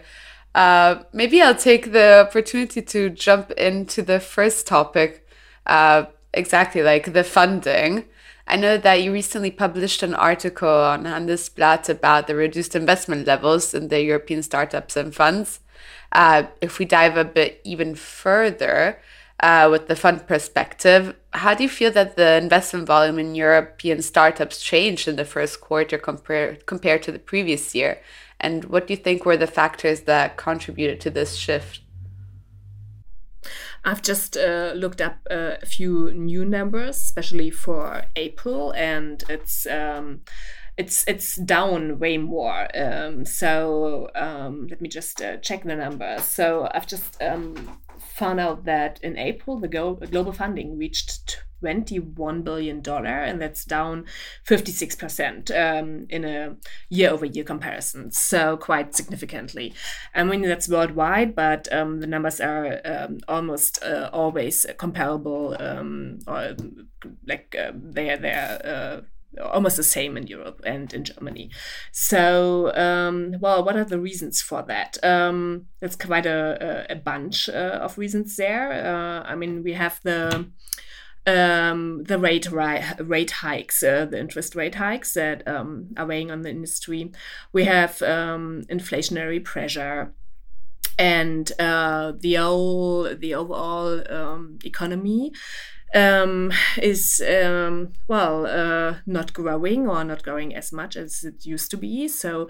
Uh, 0.53 1.03
maybe 1.13 1.41
I'll 1.41 1.55
take 1.55 1.91
the 1.91 2.25
opportunity 2.27 2.81
to 2.81 3.09
jump 3.09 3.51
into 3.51 4.01
the 4.01 4.19
first 4.19 4.67
topic. 4.67 5.27
Uh, 5.65 6.05
exactly, 6.33 6.83
like 6.83 7.13
the 7.13 7.23
funding. 7.23 8.05
I 8.47 8.55
know 8.55 8.77
that 8.77 9.01
you 9.01 9.13
recently 9.13 9.51
published 9.51 10.01
an 10.03 10.15
article 10.15 10.69
on 10.69 11.03
Handelsblatt 11.03 11.87
about 11.87 12.27
the 12.27 12.35
reduced 12.35 12.75
investment 12.75 13.27
levels 13.27 13.73
in 13.73 13.89
the 13.89 14.01
European 14.01 14.41
startups 14.41 14.97
and 14.97 15.13
funds. 15.15 15.59
Uh, 16.11 16.43
if 16.59 16.79
we 16.79 16.85
dive 16.85 17.15
a 17.15 17.23
bit 17.23 17.61
even 17.63 17.93
further, 17.93 18.99
uh, 19.41 19.67
with 19.71 19.87
the 19.87 19.95
fund 19.95 20.27
perspective, 20.27 21.15
how 21.31 21.53
do 21.53 21.63
you 21.63 21.69
feel 21.69 21.91
that 21.91 22.15
the 22.15 22.35
investment 22.35 22.85
volume 22.87 23.19
in 23.19 23.35
European 23.35 24.01
startups 24.01 24.61
changed 24.61 25.07
in 25.07 25.15
the 25.15 25.25
first 25.25 25.61
quarter 25.61 25.97
compared 25.97 26.65
compared 26.65 27.03
to 27.03 27.11
the 27.11 27.19
previous 27.19 27.73
year? 27.73 28.01
And 28.39 28.65
what 28.65 28.87
do 28.87 28.93
you 28.93 28.97
think 28.97 29.25
were 29.25 29.37
the 29.37 29.47
factors 29.47 30.01
that 30.01 30.37
contributed 30.37 30.99
to 31.01 31.09
this 31.09 31.35
shift? 31.35 31.81
I've 33.85 34.01
just 34.01 34.35
uh, 34.35 34.73
looked 34.75 35.01
up 35.01 35.19
uh, 35.31 35.55
a 35.61 35.65
few 35.65 36.11
new 36.13 36.43
numbers, 36.43 36.97
especially 36.97 37.49
for 37.49 38.03
April, 38.15 38.71
and 38.71 39.23
it's 39.29 39.65
um, 39.67 40.21
it's 40.77 41.05
it's 41.07 41.35
down 41.35 41.99
way 41.99 42.17
more. 42.17 42.67
Um, 42.77 43.25
so 43.25 44.09
um, 44.15 44.67
let 44.69 44.81
me 44.81 44.89
just 44.89 45.21
uh, 45.21 45.37
check 45.37 45.63
the 45.63 45.75
numbers. 45.75 46.23
So 46.23 46.69
I've 46.73 46.87
just 46.87 47.21
um, 47.21 47.79
found 48.19 48.39
out 48.39 48.65
that 48.65 48.99
in 49.01 49.17
April, 49.17 49.57
the 49.59 49.67
global 49.67 50.33
funding 50.33 50.77
reached 50.77 51.41
$21 51.63 52.43
billion, 52.43 52.81
and 52.85 53.41
that's 53.41 53.65
down 53.65 54.05
56% 54.47 55.51
um, 55.51 56.05
in 56.09 56.25
a 56.25 56.55
year 56.89 57.09
over 57.11 57.25
year 57.25 57.43
comparison. 57.43 58.11
So, 58.11 58.57
quite 58.57 58.95
significantly. 58.95 59.73
I 60.13 60.23
mean, 60.23 60.41
that's 60.41 60.69
worldwide, 60.69 61.35
but 61.35 61.71
um, 61.73 62.01
the 62.01 62.07
numbers 62.07 62.39
are 62.39 62.81
um, 62.85 63.19
almost 63.27 63.83
uh, 63.83 64.09
always 64.13 64.65
comparable, 64.77 65.55
um, 65.59 66.19
or 66.27 66.55
like 67.25 67.55
uh, 67.57 67.71
they're, 67.73 68.17
they're 68.17 68.61
uh, 68.63 69.01
almost 69.41 69.77
the 69.77 69.83
same 69.83 70.17
in 70.17 70.27
Europe 70.27 70.61
and 70.65 70.93
in 70.93 71.03
Germany. 71.03 71.51
So, 71.91 72.73
um, 72.75 73.35
well, 73.39 73.63
what 73.63 73.75
are 73.75 73.85
the 73.85 73.99
reasons 73.99 74.41
for 74.41 74.63
that? 74.63 74.97
Um, 75.03 75.65
that's 75.79 75.95
quite 75.95 76.25
a, 76.25 76.85
a, 76.89 76.95
bunch 76.95 77.49
uh, 77.49 77.79
of 77.81 77.97
reasons 77.97 78.35
there. 78.35 78.71
Uh, 78.71 79.23
I 79.29 79.35
mean, 79.35 79.63
we 79.63 79.73
have 79.73 79.99
the 80.03 80.47
um, 81.27 82.03
the 82.05 82.17
rate 82.17 82.49
rate 82.51 83.31
hikes, 83.31 83.83
uh, 83.83 84.05
the 84.05 84.19
interest 84.19 84.55
rate 84.55 84.75
hikes 84.75 85.13
that 85.13 85.47
um, 85.47 85.89
are 85.97 86.07
weighing 86.07 86.31
on 86.31 86.41
the 86.41 86.49
industry. 86.49 87.11
We 87.53 87.65
have 87.65 88.01
um, 88.01 88.63
inflationary 88.69 89.43
pressure 89.43 90.13
and 90.97 91.51
uh, 91.59 92.13
the 92.19 92.35
whole 92.35 93.15
the 93.15 93.33
overall 93.35 94.03
um, 94.11 94.59
economy 94.63 95.31
um, 95.95 96.51
is 96.81 97.21
um, 97.21 97.93
well 98.07 98.45
uh, 98.45 98.97
not 99.05 99.33
growing 99.33 99.87
or 99.87 100.03
not 100.03 100.23
growing 100.23 100.55
as 100.55 100.71
much 100.71 100.95
as 100.95 101.23
it 101.23 101.45
used 101.45 101.71
to 101.71 101.77
be. 101.77 102.07
So 102.07 102.49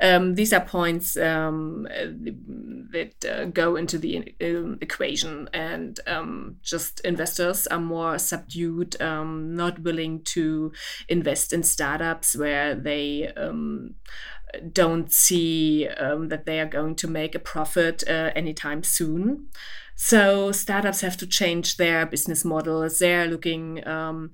um, 0.00 0.34
these 0.34 0.52
are 0.52 0.64
points 0.64 1.16
um, 1.16 1.84
that 1.84 3.24
uh, 3.28 3.44
go 3.46 3.76
into 3.76 3.98
the 3.98 4.34
um, 4.40 4.78
equation, 4.80 5.48
and 5.52 5.98
um, 6.06 6.56
just 6.62 7.00
investors 7.00 7.66
are 7.66 7.80
more 7.80 8.18
subdued, 8.18 8.96
not 9.00 9.80
willing 9.80 10.22
to 10.22 10.72
invest 11.08 11.52
in 11.52 11.62
startups 11.62 12.36
where 12.36 12.74
they 12.74 13.32
don't 14.72 15.12
see 15.12 15.86
that 15.86 16.44
they 16.46 16.60
are 16.60 16.66
going 16.66 16.94
to 16.94 17.08
make 17.08 17.34
a 17.34 17.40
profit 17.40 18.04
uh, 18.08 18.30
anytime 18.34 18.82
soon. 18.82 19.48
So 19.96 20.52
startups 20.52 21.00
have 21.00 21.16
to 21.18 21.26
change 21.26 21.78
their 21.78 22.04
business 22.06 22.44
models. 22.44 22.98
They're 22.98 23.26
looking 23.26 23.86
um, 23.88 24.30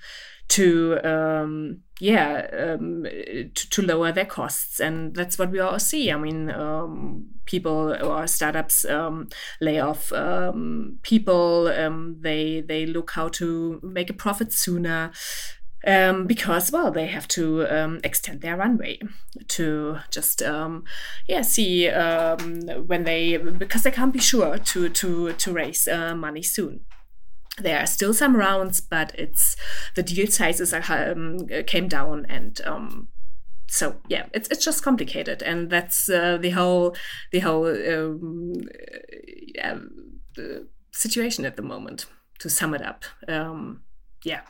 to 0.49 0.99
um, 1.05 1.83
yeah 2.01 2.49
um, 2.53 3.05
to, 3.05 3.71
to, 3.71 3.83
lower 3.83 4.11
their 4.11 4.27
costs, 4.27 4.81
and 4.81 5.15
that's 5.15 5.39
what 5.39 5.53
we 5.53 5.61
all 5.61 5.79
see. 5.79 6.11
I 6.11 6.19
mean, 6.19 6.51
um, 6.51 7.27
people 7.47 7.95
or 8.03 8.27
startups 8.27 8.85
um, 8.85 9.29
lay 9.61 9.79
off 9.79 10.13
um, 10.13 10.99
people. 11.03 11.67
they 12.21 12.61
they 12.61 12.85
look 12.85 13.13
how 13.13 13.29
to 13.29 13.81
make 13.85 14.11
a 14.11 14.15
profit 14.15 14.53
sooner 14.53 15.13
um, 15.87 16.27
because 16.27 16.71
well 16.71 16.91
they 16.91 17.07
have 17.07 17.27
to 17.29 17.67
um, 17.67 18.01
extend 18.05 18.41
their 18.41 18.57
runway 18.57 19.01
to 19.49 19.99
just 20.11 20.43
um, 20.43 20.85
yeah 21.29 21.43
see 21.43 21.89
um, 21.89 22.61
when 22.87 23.05
they 23.05 23.37
because 23.37 23.83
they 23.83 23.91
can't 23.91 24.13
be 24.13 24.19
sure 24.19 24.59
to 24.59 24.89
to 24.89 25.33
to 25.33 25.53
raise 25.53 25.89
uh, 25.89 26.15
money 26.15 26.43
soon. 26.43 26.81
There 27.59 27.79
are 27.79 27.87
still 27.87 28.15
some 28.15 28.37
rounds 28.37 28.81
but 28.81 29.13
it's 29.19 29.57
the 29.95 30.03
deal 30.03 30.27
sizes 30.27 30.73
are, 30.73 31.11
um, 31.11 31.39
came 31.67 31.89
down 31.89 32.27
and 32.29 32.61
um, 32.65 33.09
so 33.69 33.97
yeah 34.09 34.27
it's 34.33 34.49
it's 34.49 34.65
just 34.65 34.85
complicated. 34.85 35.43
And 35.43 35.71
that's 35.71 36.09
uh, 36.09 36.39
the 36.39 36.51
whole 36.51 36.97
the 37.33 37.41
whole 37.41 37.67
uh, 39.63 39.75
situation 40.93 41.45
at 41.45 41.57
the 41.57 41.63
moment 41.63 42.07
to 42.39 42.49
sum 42.49 42.75
it 42.75 42.83
up. 42.83 43.05
Yeah 44.25 44.43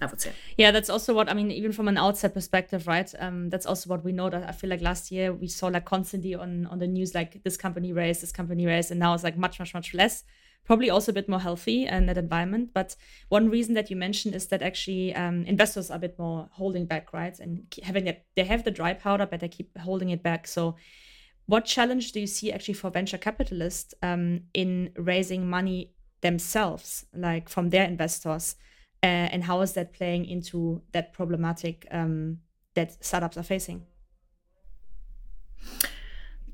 I 0.00 0.06
would 0.06 0.20
say. 0.20 0.32
Yeah, 0.56 0.70
that's 0.70 0.90
also 0.90 1.14
what 1.14 1.28
I 1.28 1.34
mean, 1.34 1.50
even 1.50 1.72
from 1.72 1.88
an 1.88 1.96
outside 1.96 2.34
perspective, 2.34 2.86
right? 2.86 3.12
Um, 3.18 3.48
that's 3.48 3.66
also 3.66 3.88
what 3.88 4.04
we 4.04 4.12
know 4.12 4.28
that 4.30 4.48
I 4.48 4.52
feel 4.52 4.70
like 4.70 4.82
last 4.82 5.10
year 5.10 5.32
we 5.32 5.46
saw 5.48 5.68
like 5.68 5.84
constantly 5.84 6.34
on 6.34 6.66
on 6.66 6.78
the 6.78 6.86
news 6.86 7.14
like 7.14 7.42
this 7.44 7.56
company 7.56 7.92
raised, 7.92 8.22
this 8.22 8.32
company 8.32 8.66
raised, 8.66 8.90
and 8.90 9.00
now 9.00 9.14
it's 9.14 9.24
like 9.24 9.38
much, 9.38 9.58
much, 9.58 9.74
much 9.74 9.94
less. 9.94 10.24
Probably 10.64 10.90
also 10.90 11.10
a 11.10 11.14
bit 11.14 11.28
more 11.28 11.40
healthy 11.40 11.86
in 11.86 12.06
that 12.06 12.18
environment. 12.18 12.70
But 12.74 12.94
one 13.30 13.48
reason 13.48 13.74
that 13.74 13.90
you 13.90 13.96
mentioned 13.96 14.34
is 14.34 14.46
that 14.48 14.62
actually 14.62 15.14
um, 15.14 15.44
investors 15.44 15.90
are 15.90 15.96
a 15.96 16.00
bit 16.00 16.18
more 16.18 16.48
holding 16.52 16.84
back, 16.84 17.12
right? 17.14 17.36
And 17.40 17.64
having 17.82 18.04
that 18.04 18.26
they 18.36 18.44
have 18.44 18.64
the 18.64 18.70
dry 18.70 18.92
powder, 18.92 19.26
but 19.26 19.40
they 19.40 19.48
keep 19.48 19.76
holding 19.78 20.10
it 20.10 20.22
back. 20.22 20.46
So 20.46 20.76
what 21.46 21.64
challenge 21.64 22.12
do 22.12 22.20
you 22.20 22.26
see 22.26 22.52
actually 22.52 22.74
for 22.74 22.90
venture 22.90 23.18
capitalists 23.18 23.94
um, 24.02 24.42
in 24.52 24.92
raising 24.96 25.48
money 25.48 25.92
themselves, 26.20 27.06
like 27.14 27.48
from 27.48 27.70
their 27.70 27.86
investors? 27.86 28.56
Uh, 29.02 29.06
and 29.32 29.44
how 29.44 29.60
is 29.62 29.72
that 29.72 29.92
playing 29.92 30.26
into 30.26 30.82
that 30.92 31.12
problematic 31.12 31.86
um, 31.90 32.38
that 32.74 33.02
startups 33.04 33.36
are 33.36 33.42
facing? 33.42 33.86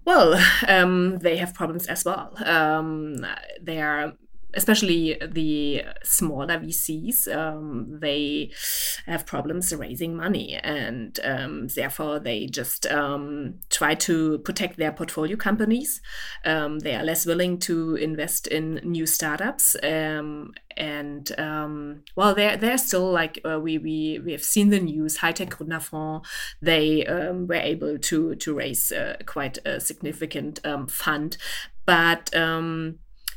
Well, 0.05 0.41
um, 0.69 1.19
they 1.19 1.37
have 1.37 1.55
problems 1.55 1.87
as 1.87 2.05
well. 2.05 2.33
Um, 2.45 3.27
they 3.61 3.81
are 3.83 4.15
especially 4.55 5.19
the 5.27 5.85
smaller 6.03 6.59
VCs, 6.59 7.29
um, 7.35 7.99
they 8.01 8.51
have 9.07 9.27
problems 9.27 9.75
raising 9.75 10.17
money, 10.17 10.55
and 10.63 11.19
um, 11.25 11.69
therefore 11.69 12.19
they 12.19 12.47
just 12.47 12.87
um, 12.87 13.55
try 13.71 13.95
to 13.95 14.39
protect 14.39 14.79
their 14.79 14.93
portfolio 14.93 15.37
companies. 15.37 16.01
Um, 16.45 16.79
they 16.79 16.95
are 16.95 17.05
less 17.05 17.27
willing 17.27 17.59
to 17.61 17.97
invest 17.97 18.47
in 18.47 18.81
new 18.83 19.07
startups, 19.07 19.77
um, 19.83 20.53
and 20.77 21.39
um, 21.39 22.03
well, 22.17 22.35
they're 22.35 22.57
they're 22.57 22.79
still 22.79 23.11
like 23.11 23.41
uh, 23.45 23.61
we 23.61 23.79
we 23.79 24.21
we 24.25 24.33
have 24.33 24.45
seen 24.45 24.71
the 24.71 24.81
news. 24.81 25.19
High 25.19 25.33
Tech 25.33 25.51
Gründerfonds, 25.51 26.25
they 26.63 27.05
were 27.09 27.55
able 27.55 27.99
to 27.99 28.35
to 28.35 28.55
raise 28.55 28.93
uh, 28.93 29.17
quite 29.27 29.59
a 29.67 29.81
significant 29.81 30.61
fund, 30.89 31.37
but 31.85 32.35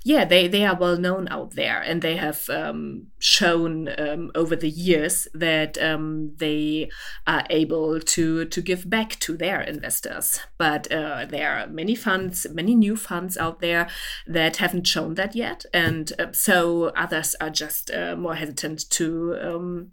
yeah, 0.04 0.24
they, 0.24 0.48
they 0.48 0.66
are 0.66 0.78
well 0.78 0.98
known 0.98 1.28
out 1.30 1.56
there, 1.56 1.82
and 1.82 2.02
they 2.02 2.16
have 2.16 2.50
um, 2.50 3.08
shown 3.20 3.90
um, 4.00 4.32
over 4.34 4.56
the 4.56 4.70
years 4.70 5.28
that 5.34 5.78
um, 5.78 6.34
they 6.38 6.90
are 7.28 7.44
able 7.50 8.00
to 8.00 8.46
to 8.46 8.62
give 8.62 8.90
back 8.90 9.20
to 9.20 9.36
their 9.36 9.62
investors. 9.62 10.40
But 10.58 10.90
uh, 10.92 11.26
there 11.26 11.60
are 11.60 11.68
many 11.68 11.96
funds, 11.96 12.48
many 12.52 12.76
new 12.76 12.96
funds 12.96 13.38
out 13.38 13.60
there 13.60 13.90
that 14.26 14.58
haven't 14.58 14.88
shown 14.88 15.16
that 15.16 15.36
yet, 15.36 15.66
and 15.74 16.14
uh, 16.18 16.32
so 16.32 16.92
others 16.96 17.36
are 17.42 17.50
just 17.50 17.92
uh, 17.92 18.16
more 18.16 18.36
hesitant 18.36 18.90
to 18.92 19.38
um, 19.42 19.92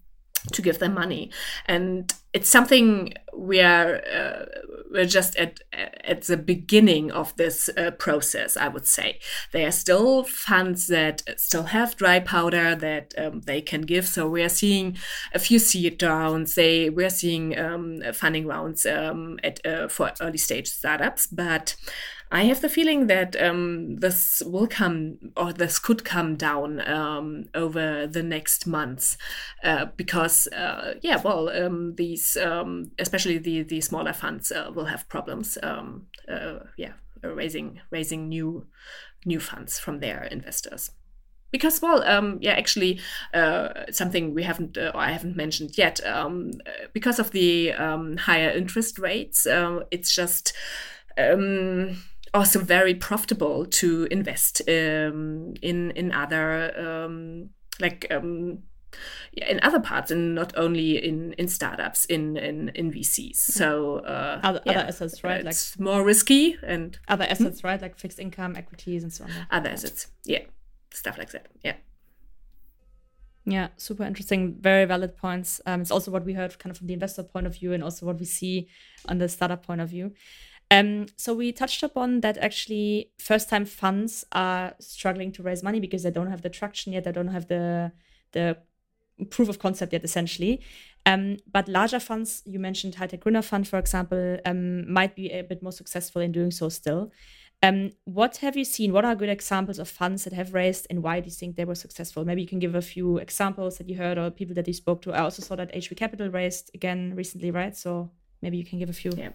to 0.52 0.62
give 0.62 0.78
them 0.78 0.94
money. 0.94 1.30
And 1.66 2.12
it's 2.32 2.48
something 2.48 3.14
we 3.34 3.60
are 3.60 4.02
uh, 4.14 4.44
we're 4.90 5.06
just 5.06 5.36
at 5.36 5.60
at 6.04 6.22
the 6.22 6.36
beginning 6.36 7.10
of 7.10 7.34
this 7.36 7.68
uh, 7.76 7.90
process 7.92 8.56
i 8.56 8.68
would 8.68 8.86
say. 8.86 9.18
There 9.52 9.66
are 9.66 9.72
still 9.72 10.24
funds 10.24 10.86
that 10.88 11.22
still 11.38 11.64
have 11.64 11.96
dry 11.96 12.20
powder 12.20 12.74
that 12.74 13.14
um, 13.18 13.40
they 13.42 13.60
can 13.60 13.82
give. 13.82 14.06
So 14.06 14.28
we 14.28 14.42
are 14.42 14.50
seeing 14.50 14.96
a 15.32 15.38
few 15.38 15.58
seed 15.58 16.02
rounds. 16.02 16.54
They 16.54 16.90
we're 16.90 17.10
seeing 17.10 17.58
um, 17.58 18.02
funding 18.12 18.46
rounds 18.46 18.84
um, 18.86 19.38
at 19.42 19.64
uh, 19.66 19.88
for 19.88 20.12
early 20.20 20.38
stage 20.38 20.68
startups. 20.68 21.26
But 21.26 21.76
I 22.30 22.44
have 22.44 22.60
the 22.60 22.68
feeling 22.68 23.06
that 23.06 23.40
um, 23.40 23.96
this 23.96 24.42
will 24.44 24.66
come 24.66 25.18
or 25.36 25.52
this 25.52 25.78
could 25.78 26.04
come 26.04 26.34
down 26.36 26.86
um, 26.88 27.44
over 27.54 28.06
the 28.06 28.22
next 28.22 28.66
months 28.66 29.16
uh, 29.62 29.86
because, 29.96 30.48
uh, 30.48 30.94
yeah, 31.02 31.20
well, 31.22 31.48
um, 31.48 31.94
these, 31.94 32.36
um, 32.36 32.90
especially 32.98 33.38
the, 33.38 33.62
the 33.62 33.80
smaller 33.80 34.12
funds, 34.12 34.50
uh, 34.50 34.70
will 34.74 34.86
have 34.86 35.08
problems, 35.08 35.56
um, 35.62 36.06
uh, 36.28 36.58
yeah, 36.76 36.94
raising 37.22 37.80
raising 37.90 38.28
new 38.28 38.66
new 39.24 39.40
funds 39.40 39.78
from 39.78 40.00
their 40.00 40.24
investors. 40.24 40.90
Because 41.52 41.80
well 41.80 42.02
um, 42.02 42.38
yeah 42.42 42.52
actually 42.52 43.00
uh, 43.32 43.68
something 43.90 44.34
we 44.34 44.42
haven't 44.42 44.76
uh, 44.76 44.90
or 44.94 45.00
i 45.00 45.12
haven't 45.12 45.36
mentioned 45.36 45.78
yet 45.78 46.04
um, 46.04 46.50
because 46.92 47.18
of 47.18 47.30
the 47.30 47.72
um, 47.72 48.16
higher 48.16 48.50
interest 48.50 48.98
rates 48.98 49.46
uh, 49.46 49.80
it's 49.90 50.14
just 50.14 50.52
um, 51.16 51.96
also 52.36 52.60
very 52.60 52.94
profitable 52.94 53.66
to 53.66 54.06
invest 54.10 54.62
um, 54.68 55.54
in 55.62 55.90
in 55.92 56.12
other 56.12 56.72
um, 56.78 57.50
like 57.80 58.06
um, 58.10 58.62
in 59.36 59.60
other 59.62 59.80
parts 59.80 60.10
and 60.10 60.34
not 60.34 60.52
only 60.56 61.04
in 61.04 61.32
in 61.34 61.48
startups 61.48 62.04
in 62.06 62.36
in, 62.36 62.70
in 62.74 62.92
VCs. 62.92 63.36
So 63.36 63.98
uh, 63.98 64.40
other, 64.42 64.60
yeah, 64.64 64.72
other 64.72 64.88
assets, 64.88 65.24
right? 65.24 65.44
It's 65.44 65.76
like 65.76 65.84
more 65.84 66.04
risky 66.04 66.56
and 66.62 66.98
other 67.08 67.24
hmm? 67.24 67.32
assets, 67.32 67.60
hmm? 67.60 67.66
right? 67.66 67.82
Like 67.82 67.98
fixed 67.98 68.18
income, 68.18 68.56
equities, 68.56 69.02
and 69.02 69.12
so 69.12 69.24
on. 69.24 69.30
Other 69.50 69.70
assets, 69.70 70.08
yeah, 70.24 70.44
stuff 70.92 71.18
like 71.18 71.30
that. 71.30 71.46
Yeah. 71.62 71.74
Yeah, 73.48 73.68
super 73.76 74.02
interesting. 74.02 74.56
Very 74.60 74.86
valid 74.86 75.16
points. 75.16 75.60
Um, 75.66 75.80
it's 75.80 75.92
also 75.92 76.10
what 76.10 76.24
we 76.24 76.32
heard 76.32 76.58
kind 76.58 76.72
of 76.72 76.78
from 76.78 76.88
the 76.88 76.94
investor 76.94 77.22
point 77.22 77.46
of 77.46 77.54
view, 77.54 77.72
and 77.72 77.84
also 77.84 78.04
what 78.04 78.18
we 78.18 78.24
see 78.24 78.68
on 79.08 79.18
the 79.18 79.28
startup 79.28 79.64
point 79.64 79.80
of 79.80 79.88
view. 79.88 80.12
Um, 80.70 81.06
so 81.16 81.32
we 81.32 81.52
touched 81.52 81.82
upon 81.82 82.20
that 82.22 82.38
actually 82.38 83.10
first 83.18 83.48
time 83.48 83.66
funds 83.66 84.24
are 84.32 84.74
struggling 84.80 85.30
to 85.32 85.42
raise 85.42 85.62
money 85.62 85.78
because 85.78 86.02
they 86.02 86.10
don't 86.10 86.30
have 86.30 86.42
the 86.42 86.50
traction 86.50 86.92
yet, 86.92 87.04
they 87.04 87.12
don't 87.12 87.28
have 87.28 87.46
the 87.46 87.92
the 88.32 88.56
proof 89.30 89.48
of 89.48 89.58
concept 89.58 89.92
yet, 89.92 90.04
essentially. 90.04 90.60
Um, 91.06 91.36
but 91.50 91.68
larger 91.68 92.00
funds, 92.00 92.42
you 92.44 92.58
mentioned 92.58 92.96
High 92.96 93.06
Tech 93.06 93.22
Fund, 93.22 93.68
for 93.68 93.78
example, 93.78 94.38
um, 94.44 94.92
might 94.92 95.14
be 95.14 95.30
a 95.30 95.42
bit 95.42 95.62
more 95.62 95.72
successful 95.72 96.20
in 96.20 96.32
doing 96.32 96.50
so 96.50 96.68
still. 96.68 97.12
Um, 97.62 97.92
what 98.04 98.38
have 98.38 98.56
you 98.56 98.64
seen? 98.64 98.92
What 98.92 99.04
are 99.04 99.14
good 99.14 99.30
examples 99.30 99.78
of 99.78 99.88
funds 99.88 100.24
that 100.24 100.34
have 100.34 100.52
raised, 100.52 100.86
and 100.90 101.02
why 101.02 101.20
do 101.20 101.26
you 101.26 101.32
think 101.32 101.56
they 101.56 101.64
were 101.64 101.74
successful? 101.74 102.24
Maybe 102.24 102.42
you 102.42 102.48
can 102.48 102.58
give 102.58 102.74
a 102.74 102.82
few 102.82 103.18
examples 103.18 103.78
that 103.78 103.88
you 103.88 103.96
heard 103.96 104.18
or 104.18 104.30
people 104.30 104.54
that 104.56 104.66
you 104.66 104.74
spoke 104.74 105.00
to. 105.02 105.12
I 105.12 105.20
also 105.20 105.42
saw 105.42 105.56
that 105.56 105.72
HV 105.72 105.96
Capital 105.96 106.28
raised 106.28 106.70
again 106.74 107.14
recently, 107.14 107.50
right? 107.50 107.74
So 107.74 108.10
maybe 108.42 108.58
you 108.58 108.64
can 108.64 108.78
give 108.78 108.90
a 108.90 108.92
few. 108.92 109.12
Yeah. 109.16 109.30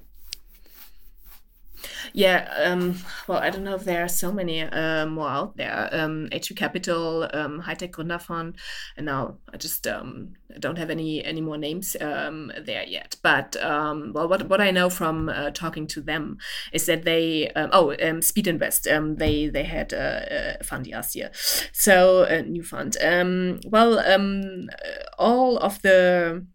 Yeah, 2.14 2.50
um, 2.64 2.98
well, 3.28 3.40
I 3.40 3.50
don't 3.50 3.64
know 3.64 3.76
if 3.76 3.84
there 3.84 4.04
are 4.04 4.08
so 4.08 4.32
many 4.32 4.62
uh, 4.62 5.06
more 5.06 5.30
out 5.30 5.58
there. 5.58 5.90
Um, 5.92 6.28
HV 6.32 6.56
Capital, 6.56 7.30
um, 7.34 7.60
High 7.60 7.74
Tech 7.74 7.92
Gründerfonds, 7.92 8.56
and 8.98 9.06
now 9.06 9.38
I 9.54 9.58
just 9.58 9.88
um, 9.88 10.34
don't 10.60 10.78
have 10.78 10.90
any 10.90 11.24
any 11.24 11.42
more 11.42 11.58
names 11.58 11.96
um, 12.00 12.52
there 12.60 12.84
yet. 12.84 13.16
But 13.22 13.56
um, 13.64 14.12
well, 14.14 14.28
what 14.28 14.48
what 14.50 14.62
I 14.62 14.72
know 14.72 14.90
from 14.90 15.30
uh, 15.30 15.52
talking 15.52 15.88
to 15.88 16.02
them 16.02 16.38
is 16.74 16.86
that 16.86 17.04
they 17.04 17.50
um, 17.50 17.70
oh 17.74 17.92
um, 17.92 18.22
Speedinvest 18.22 18.92
um, 18.94 19.16
they 19.16 19.48
they 19.48 19.64
had 19.64 19.94
a, 19.94 20.58
a 20.60 20.64
fund 20.64 20.88
last 20.88 21.16
year, 21.16 21.32
so 21.72 22.24
a 22.24 22.42
new 22.42 22.64
fund. 22.64 22.98
Um, 23.02 23.60
well, 23.66 24.00
um, 24.00 24.70
all 25.18 25.58
of 25.58 25.82
the 25.82 26.46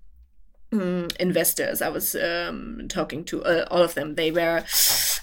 um, 0.80 1.08
investors. 1.18 1.82
I 1.82 1.88
was 1.88 2.14
um, 2.14 2.86
talking 2.88 3.24
to, 3.24 3.44
uh, 3.44 3.66
all 3.70 3.82
of 3.82 3.94
them, 3.94 4.14
they 4.14 4.30
were 4.30 4.64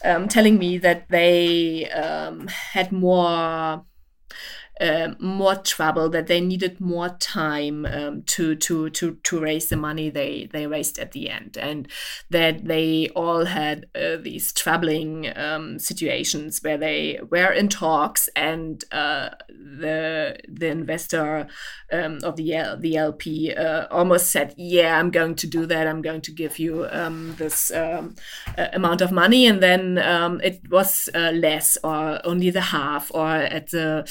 um, 0.03 0.27
telling 0.27 0.57
me 0.57 0.77
that 0.79 1.09
they 1.09 1.89
um, 1.89 2.47
had 2.47 2.91
more 2.91 3.85
uh, 4.81 5.09
more 5.19 5.55
trouble 5.55 6.09
that 6.09 6.27
they 6.27 6.41
needed 6.41 6.79
more 6.81 7.09
time 7.19 7.85
um, 7.85 8.23
to 8.23 8.55
to 8.55 8.89
to 8.89 9.15
to 9.23 9.39
raise 9.39 9.69
the 9.69 9.77
money 9.77 10.09
they 10.09 10.49
they 10.51 10.65
raised 10.65 10.97
at 10.97 11.11
the 11.11 11.29
end 11.29 11.57
and 11.57 11.87
that 12.29 12.65
they 12.65 13.07
all 13.15 13.45
had 13.45 13.85
uh, 13.95 14.17
these 14.17 14.51
troubling 14.51 15.31
um, 15.37 15.77
situations 15.77 16.59
where 16.63 16.77
they 16.77 17.19
were 17.29 17.51
in 17.51 17.69
talks 17.69 18.27
and 18.35 18.83
uh, 18.91 19.29
the 19.49 20.37
the 20.47 20.67
investor 20.67 21.47
um, 21.91 22.19
of 22.23 22.35
the 22.35 22.53
L, 22.55 22.77
the 22.77 22.97
LP 22.97 23.53
uh, 23.53 23.85
almost 23.91 24.31
said 24.31 24.55
yeah 24.57 24.97
I'm 24.99 25.11
going 25.11 25.35
to 25.35 25.47
do 25.47 25.65
that. 25.67 25.87
I'm 25.87 26.01
going 26.01 26.21
to 26.21 26.31
give 26.31 26.57
you 26.59 26.87
um, 26.91 27.35
this 27.37 27.71
um, 27.71 28.15
amount 28.57 29.01
of 29.01 29.11
money. 29.11 29.45
And 29.45 29.61
then 29.61 29.97
it 30.43 30.61
was 30.69 31.09
uh, 31.13 31.31
less 31.31 31.77
or 31.83 32.19
only 32.25 32.49
the 32.49 32.61
half 32.61 33.11
or 33.13 33.27
at 33.27 33.71
the 33.71 34.03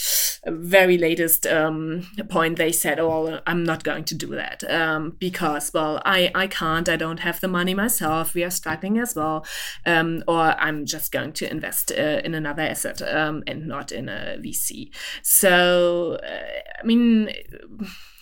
very 0.52 0.98
latest 0.98 1.46
um, 1.46 2.06
point 2.28 2.58
they 2.58 2.72
said, 2.72 3.00
"Oh, 3.00 3.40
I'm 3.46 3.64
not 3.64 3.84
going 3.84 4.04
to 4.04 4.14
do 4.14 4.28
that 4.28 4.62
um, 4.70 5.16
because, 5.18 5.72
well, 5.72 6.00
I 6.04 6.30
I 6.34 6.46
can't. 6.46 6.88
I 6.88 6.96
don't 6.96 7.20
have 7.20 7.40
the 7.40 7.48
money 7.48 7.74
myself. 7.74 8.34
We 8.34 8.44
are 8.44 8.50
struggling 8.50 8.98
as 8.98 9.14
well, 9.14 9.44
um, 9.86 10.22
or 10.28 10.54
I'm 10.60 10.86
just 10.86 11.12
going 11.12 11.32
to 11.34 11.50
invest 11.50 11.92
uh, 11.92 12.20
in 12.24 12.34
another 12.34 12.62
asset 12.62 13.02
um, 13.02 13.42
and 13.46 13.66
not 13.66 13.92
in 13.92 14.08
a 14.08 14.36
VC." 14.38 14.90
So, 15.22 16.18
uh, 16.22 16.80
I 16.80 16.86
mean 16.86 17.30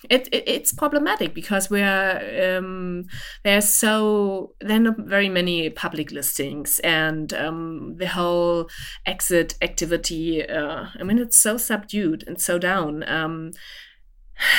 it, 0.08 0.28
it, 0.32 0.44
it's 0.46 0.72
problematic 0.72 1.34
because 1.34 1.68
we're 1.68 2.56
um, 2.58 3.04
there's 3.44 3.68
so 3.68 4.54
there 4.60 4.76
are 4.76 4.80
not 4.80 4.98
very 4.98 5.28
many 5.28 5.68
public 5.70 6.10
listings 6.10 6.78
and 6.80 7.34
um, 7.34 7.96
the 7.96 8.08
whole 8.08 8.68
exit 9.04 9.54
activity 9.60 10.48
uh, 10.48 10.86
i 10.98 11.02
mean 11.02 11.18
it's 11.18 11.36
so 11.36 11.56
subdued 11.56 12.24
and 12.26 12.40
so 12.40 12.58
down. 12.58 13.04
Um, 13.08 13.52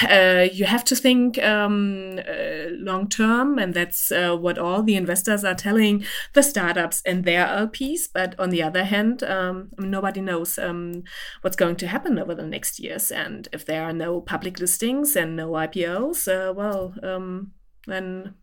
uh, 0.10 0.48
you 0.52 0.66
have 0.66 0.84
to 0.86 0.96
think 0.96 1.38
um, 1.44 2.20
uh, 2.20 2.70
long 2.72 3.08
term, 3.08 3.58
and 3.58 3.74
that's 3.74 4.12
uh, 4.12 4.36
what 4.36 4.58
all 4.58 4.84
the 4.84 4.96
investors 4.96 5.44
are 5.44 5.56
telling 5.56 6.06
the 6.34 6.44
startups 6.44 7.02
and 7.06 7.24
their 7.24 7.46
LPs. 7.46 8.02
But 8.14 8.40
on 8.40 8.50
the 8.50 8.64
other 8.64 8.84
hand, 8.84 9.24
um, 9.24 9.70
nobody 9.78 10.22
knows 10.22 10.58
um, 10.58 11.04
what's 11.42 11.56
going 11.56 11.76
to 11.78 11.88
happen 11.88 12.20
over 12.20 12.36
the 12.36 12.46
next 12.46 12.80
years. 12.80 13.12
And 13.12 13.48
if 13.52 13.66
there 13.66 13.84
are 13.84 13.94
no 13.94 14.22
public 14.22 14.60
listings 14.60 15.16
and 15.16 15.36
no 15.36 15.52
IPOs, 15.52 16.28
uh, 16.28 16.54
well, 16.54 16.94
um, 17.04 17.52
then 17.88 18.36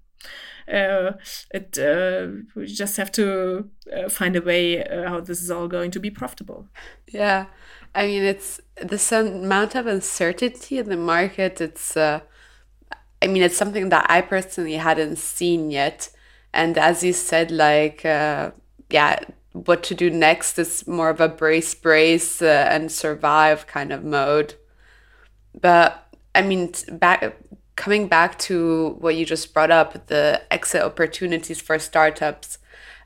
uh, 0.66 1.12
it 1.54 1.78
we 2.54 2.66
just 2.66 2.96
have 2.96 3.12
to 3.12 3.70
find 4.10 4.36
a 4.36 4.42
way 4.42 4.84
how 5.06 5.20
this 5.20 5.40
is 5.40 5.50
all 5.50 5.68
going 5.68 5.90
to 5.92 6.00
be 6.00 6.10
profitable. 6.10 6.68
Yeah, 7.06 7.46
I 7.94 8.06
mean, 8.06 8.22
it's 8.22 8.60
this 8.80 9.10
amount 9.12 9.74
of 9.74 9.86
uncertainty 9.86 10.78
in 10.78 10.88
the 10.88 10.96
market. 10.96 11.60
It's, 11.60 11.96
uh, 11.96 12.20
I 13.20 13.26
mean, 13.26 13.42
it's 13.42 13.56
something 13.56 13.88
that 13.88 14.06
I 14.08 14.20
personally 14.20 14.74
hadn't 14.74 15.16
seen 15.16 15.70
yet. 15.70 16.10
And 16.52 16.78
as 16.78 17.02
you 17.02 17.12
said, 17.12 17.50
like, 17.50 18.04
uh, 18.04 18.52
yeah, 18.90 19.18
what 19.52 19.82
to 19.84 19.94
do 19.94 20.10
next 20.10 20.58
is 20.58 20.86
more 20.86 21.10
of 21.10 21.20
a 21.20 21.28
brace, 21.28 21.74
brace, 21.74 22.40
uh, 22.42 22.68
and 22.70 22.90
survive 22.92 23.66
kind 23.66 23.92
of 23.92 24.04
mode. 24.04 24.54
But 25.60 26.08
I 26.34 26.42
mean, 26.42 26.72
back 26.92 27.36
coming 27.76 28.08
back 28.08 28.38
to 28.38 28.96
what 28.98 29.14
you 29.14 29.24
just 29.24 29.54
brought 29.54 29.70
up, 29.70 30.06
the 30.06 30.42
exit 30.50 30.82
opportunities 30.82 31.60
for 31.60 31.78
startups. 31.78 32.58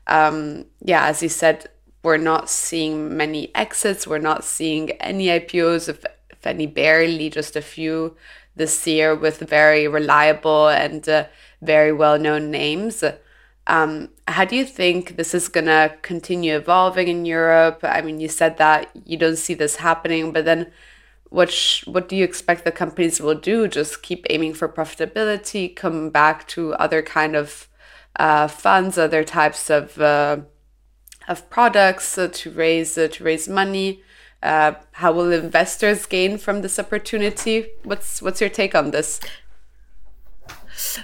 Um, 0.07 0.65
yeah, 0.81 1.05
as 1.05 1.21
you 1.23 1.29
said, 1.29 1.69
we're 2.03 2.17
not 2.17 2.49
seeing 2.49 3.15
many 3.15 3.53
exits. 3.55 4.05
We're 4.05 4.19
not 4.19 4.43
seeing 4.43 4.91
any 4.91 5.27
IPOs, 5.27 5.87
if, 5.87 6.05
if 6.29 6.45
any, 6.45 6.67
barely 6.67 7.29
just 7.29 7.55
a 7.55 7.61
few 7.61 8.15
this 8.55 8.85
year 8.85 9.15
with 9.15 9.39
very 9.39 9.87
reliable 9.87 10.67
and 10.67 11.07
uh, 11.07 11.25
very 11.61 11.91
well 11.91 12.19
known 12.19 12.51
names. 12.51 13.03
Um, 13.65 14.09
how 14.27 14.43
do 14.43 14.55
you 14.57 14.65
think 14.65 15.15
this 15.15 15.33
is 15.33 15.47
going 15.47 15.67
to 15.67 15.95
continue 16.01 16.57
evolving 16.57 17.07
in 17.07 17.25
Europe? 17.25 17.79
I 17.83 18.01
mean, 18.01 18.19
you 18.19 18.27
said 18.27 18.57
that 18.57 18.91
you 19.05 19.17
don't 19.17 19.37
see 19.37 19.53
this 19.53 19.77
happening, 19.77 20.33
but 20.33 20.43
then 20.43 20.71
what 21.29 21.81
what 21.85 22.09
do 22.09 22.15
you 22.15 22.23
expect 22.23 22.65
the 22.65 22.71
companies 22.71 23.21
will 23.21 23.35
do? 23.35 23.67
Just 23.67 24.03
keep 24.03 24.27
aiming 24.29 24.53
for 24.53 24.67
profitability, 24.67 25.73
come 25.73 26.09
back 26.09 26.47
to 26.49 26.73
other 26.73 27.01
kind 27.01 27.35
of 27.35 27.67
uh, 28.17 28.47
funds, 28.47 28.97
other 28.97 29.23
types 29.23 29.69
of 29.69 29.99
uh, 29.99 30.41
of 31.27 31.49
products 31.49 32.17
uh, 32.17 32.29
to 32.31 32.51
raise 32.51 32.97
uh, 32.97 33.07
to 33.11 33.23
raise 33.23 33.47
money. 33.47 34.01
Uh, 34.41 34.73
how 34.93 35.11
will 35.11 35.31
investors 35.31 36.05
gain 36.05 36.37
from 36.37 36.61
this 36.61 36.77
opportunity? 36.77 37.67
What's 37.83 38.21
what's 38.21 38.41
your 38.41 38.49
take 38.49 38.75
on 38.75 38.91
this? 38.91 39.19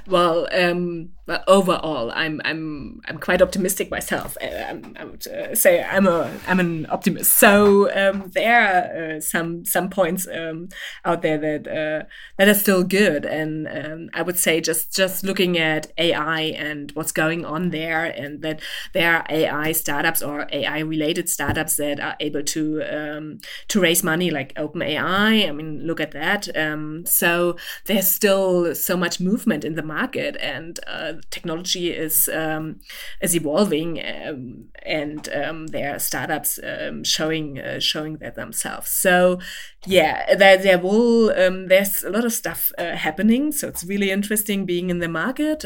Well, 0.08 0.48
um, 0.52 1.12
but 1.30 1.44
overall, 1.48 2.12
I'm 2.16 2.42
I'm 2.44 3.02
I'm 3.06 3.20
quite 3.20 3.40
optimistic 3.40 3.92
myself. 3.92 4.36
Uh, 4.42 4.48
I'm, 4.48 4.96
I 5.00 5.04
would 5.06 5.28
uh, 5.28 5.54
say 5.54 5.84
I'm 5.84 6.08
a 6.08 6.28
I'm 6.48 6.60
an 6.60 6.88
optimist. 6.90 7.34
So 7.34 7.88
um, 7.96 8.32
there 8.34 8.60
are 8.60 9.18
uh, 9.18 9.20
some 9.20 9.64
some 9.64 9.92
points 9.92 10.28
um, 10.28 10.70
out 11.06 11.22
there 11.22 11.38
that 11.38 11.68
uh, 11.68 12.08
that 12.40 12.48
are 12.48 12.56
still 12.56 12.84
good, 12.84 13.26
and 13.26 13.68
um, 13.68 14.10
I 14.16 14.24
would 14.24 14.40
say 14.40 14.60
just 14.60 14.92
just 14.96 15.24
looking 15.24 15.56
at 15.60 15.92
AI 16.00 16.42
and 16.58 16.92
what's 16.94 17.12
going 17.12 17.46
on 17.46 17.70
there, 17.70 18.06
and 18.06 18.42
that 18.42 18.60
there 18.96 19.18
are 19.18 19.26
AI 19.30 19.72
startups 19.74 20.24
or 20.24 20.48
AI 20.52 20.80
related 20.80 21.30
startups 21.30 21.76
that 21.76 22.00
are 22.00 22.16
able 22.20 22.42
to 22.42 22.82
um, 22.82 23.38
to 23.68 23.80
raise 23.80 24.02
money, 24.04 24.32
like 24.32 24.56
OpenAI. 24.56 25.48
I 25.48 25.52
mean, 25.52 25.86
look 25.86 26.00
at 26.00 26.10
that. 26.14 26.50
Um, 26.58 27.06
so 27.06 27.56
there's 27.86 28.08
still 28.08 28.74
so 28.74 28.98
much 28.98 29.20
movement 29.20 29.64
in 29.64 29.76
the 29.76 29.84
market, 29.84 30.36
and 30.42 30.80
uh, 30.88 31.14
technology 31.30 31.92
is 31.92 32.30
um, 32.34 32.80
is 33.22 33.36
evolving, 33.36 34.02
um, 34.04 34.70
and 34.86 35.30
um, 35.30 35.68
there 35.68 35.96
are 35.96 36.00
startups 36.00 36.60
um, 36.64 37.04
showing 37.04 37.60
uh, 37.60 37.80
showing 37.80 38.18
that 38.18 38.36
themselves. 38.36 38.90
So 38.90 39.40
yeah, 39.86 40.36
there 40.36 40.58
there 40.58 40.80
will 40.80 41.32
um, 41.32 41.68
there's 41.68 42.04
a 42.04 42.10
lot 42.10 42.26
of 42.26 42.34
stuff 42.34 42.72
uh, 42.78 42.96
happening. 42.96 43.52
So 43.52 43.68
it's 43.68 43.84
really 43.84 44.12
interesting 44.12 44.66
being 44.66 44.90
in 44.90 45.00
the 45.00 45.10
market. 45.10 45.66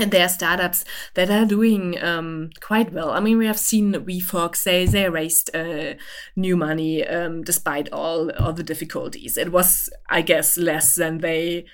And 0.00 0.10
there 0.10 0.24
are 0.24 0.30
startups 0.30 0.84
that 1.14 1.30
are 1.30 1.44
doing 1.44 2.02
um, 2.02 2.50
quite 2.60 2.90
well. 2.90 3.10
I 3.10 3.20
mean, 3.20 3.36
we 3.36 3.46
have 3.46 3.58
seen 3.58 3.92
WeFox 3.92 4.62
they 4.62 4.86
they 4.86 5.08
raised 5.10 5.54
uh, 5.54 5.94
new 6.36 6.56
money 6.56 7.06
um, 7.06 7.42
despite 7.42 7.92
all 7.92 8.30
all 8.30 8.54
the 8.54 8.62
difficulties. 8.62 9.36
It 9.36 9.52
was, 9.52 9.90
I 10.08 10.22
guess, 10.22 10.56
less 10.56 10.94
than 10.94 11.18
they 11.18 11.66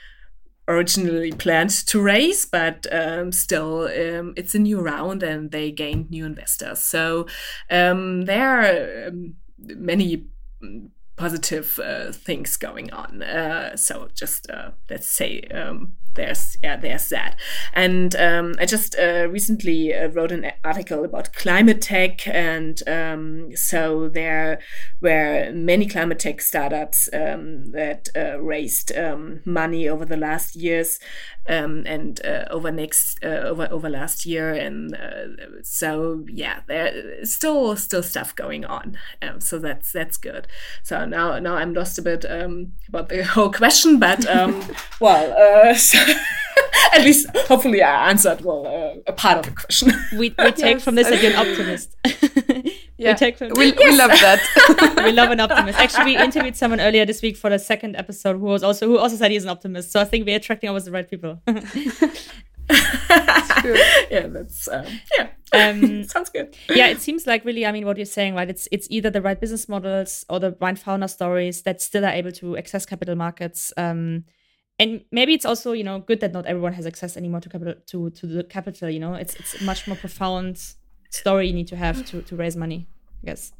originally 0.68 1.32
planned 1.32 1.70
to 1.70 2.02
raise, 2.02 2.44
but 2.44 2.86
um, 2.92 3.32
still, 3.32 3.82
um, 3.84 4.34
it's 4.36 4.54
a 4.54 4.58
new 4.58 4.80
round 4.80 5.22
and 5.22 5.50
they 5.50 5.70
gained 5.70 6.10
new 6.10 6.26
investors. 6.26 6.80
So 6.80 7.26
um, 7.70 8.24
there 8.24 8.60
are 8.60 9.08
um, 9.08 9.36
many 9.58 10.26
positive 11.16 11.78
uh, 11.82 12.12
things 12.12 12.56
going 12.56 12.92
on. 12.92 13.22
Uh, 13.22 13.76
so 13.76 14.08
just 14.14 14.50
uh, 14.50 14.70
let's 14.90 15.08
say 15.08 15.40
um, 15.52 15.96
there's 16.16 16.56
yeah 16.62 16.76
there's 16.76 17.08
that 17.08 17.36
and 17.72 18.16
um, 18.16 18.54
i 18.58 18.66
just 18.66 18.96
uh, 18.98 19.28
recently 19.30 19.94
uh, 19.94 20.08
wrote 20.08 20.32
an 20.32 20.50
article 20.64 21.04
about 21.04 21.32
climate 21.32 21.80
tech 21.80 22.26
and 22.26 22.82
um, 22.88 23.54
so 23.54 24.08
there 24.08 24.58
were 25.00 25.50
many 25.52 25.86
climate 25.86 26.18
tech 26.18 26.40
startups 26.40 27.08
um, 27.12 27.70
that 27.72 28.08
uh, 28.16 28.40
raised 28.40 28.96
um, 28.96 29.40
money 29.44 29.88
over 29.88 30.04
the 30.04 30.16
last 30.16 30.56
years 30.56 30.98
um, 31.48 31.84
and 31.86 32.24
uh, 32.24 32.44
over 32.50 32.72
next 32.72 33.22
uh, 33.24 33.28
over 33.28 33.68
over 33.70 33.88
last 33.88 34.26
year. 34.26 34.52
And 34.52 34.94
uh, 34.94 35.62
so 35.62 36.24
yeah 36.28 36.60
there's 36.66 37.34
still 37.34 37.76
still 37.76 38.02
stuff 38.02 38.34
going 38.34 38.64
on. 38.64 38.98
Um, 39.22 39.40
so 39.40 39.58
that's 39.58 39.92
that's 39.92 40.16
good. 40.16 40.46
So 40.82 41.04
now 41.04 41.38
now 41.38 41.56
i'm 41.56 41.74
lost 41.74 41.98
a 41.98 42.02
bit 42.02 42.24
about 42.88 43.08
the 43.08 43.24
whole 43.34 43.52
question 43.52 43.98
but 43.98 44.24
well 45.00 45.74
so 45.74 45.98
At 46.94 47.02
least, 47.04 47.28
hopefully, 47.36 47.82
I 47.82 48.08
answered 48.10 48.40
well 48.40 48.66
uh, 48.66 49.00
a 49.06 49.12
part 49.12 49.38
of 49.38 49.44
the 49.46 49.50
question. 49.60 49.92
We, 50.12 50.34
we 50.38 50.52
take 50.52 50.58
Yes, 50.76 50.84
from 50.84 50.94
this 50.94 51.08
that 51.08 51.22
you're 51.22 51.32
an 51.32 51.38
optimist. 51.38 51.96
Yeah. 52.98 53.10
We 53.12 53.18
take 53.18 53.36
from 53.36 53.50
We, 53.56 53.72
we 53.72 53.94
love 53.94 54.08
that. 54.10 55.02
we 55.04 55.12
love 55.12 55.30
an 55.30 55.38
optimist. 55.38 55.78
Actually, 55.78 56.06
we 56.06 56.16
interviewed 56.16 56.56
someone 56.56 56.80
earlier 56.80 57.04
this 57.04 57.20
week 57.20 57.36
for 57.36 57.50
the 57.50 57.58
second 57.58 57.94
episode 57.94 58.38
who 58.38 58.46
was 58.46 58.62
also 58.62 58.86
who 58.88 58.96
also 58.98 59.16
said 59.16 59.30
he's 59.30 59.44
an 59.44 59.50
optimist. 59.50 59.92
So 59.92 60.00
I 60.00 60.04
think 60.04 60.24
we're 60.24 60.36
attracting 60.38 60.68
always 60.70 60.86
the 60.86 60.92
right 60.92 61.06
people. 61.06 61.38
yeah, 64.10 64.26
that's 64.28 64.66
um, 64.68 64.86
yeah. 65.18 65.28
Um, 65.52 66.04
Sounds 66.04 66.30
good. 66.30 66.56
yeah, 66.70 66.88
it 66.88 67.00
seems 67.00 67.26
like 67.26 67.44
really, 67.44 67.66
I 67.66 67.72
mean, 67.72 67.86
what 67.86 67.96
you're 67.96 68.06
saying, 68.06 68.34
right? 68.34 68.48
It's 68.48 68.66
it's 68.72 68.86
either 68.90 69.10
the 69.10 69.20
right 69.22 69.38
business 69.38 69.68
models 69.68 70.24
or 70.28 70.40
the 70.40 70.56
right 70.60 70.78
founder 70.78 71.08
stories 71.08 71.62
that 71.62 71.80
still 71.82 72.04
are 72.04 72.12
able 72.12 72.32
to 72.32 72.56
access 72.56 72.86
capital 72.86 73.14
markets. 73.14 73.72
Um, 73.76 74.24
and 74.78 75.04
maybe 75.10 75.32
it's 75.32 75.46
also, 75.46 75.72
you 75.72 75.84
know, 75.84 76.00
good 76.00 76.20
that 76.20 76.32
not 76.32 76.46
everyone 76.46 76.74
has 76.74 76.86
access 76.86 77.16
anymore 77.16 77.40
to 77.40 77.48
capital 77.48 77.74
to 77.86 78.10
to 78.10 78.26
the 78.26 78.44
capital. 78.44 78.90
You 78.90 79.00
know, 79.00 79.14
it's 79.14 79.34
it's 79.36 79.60
a 79.60 79.64
much 79.64 79.86
more 79.86 79.96
profound 79.96 80.60
story 81.10 81.48
you 81.48 81.54
need 81.54 81.68
to 81.68 81.76
have 81.76 82.04
to 82.06 82.22
to 82.22 82.36
raise 82.36 82.56
money. 82.56 82.86
I 83.22 83.26
guess. 83.26 83.52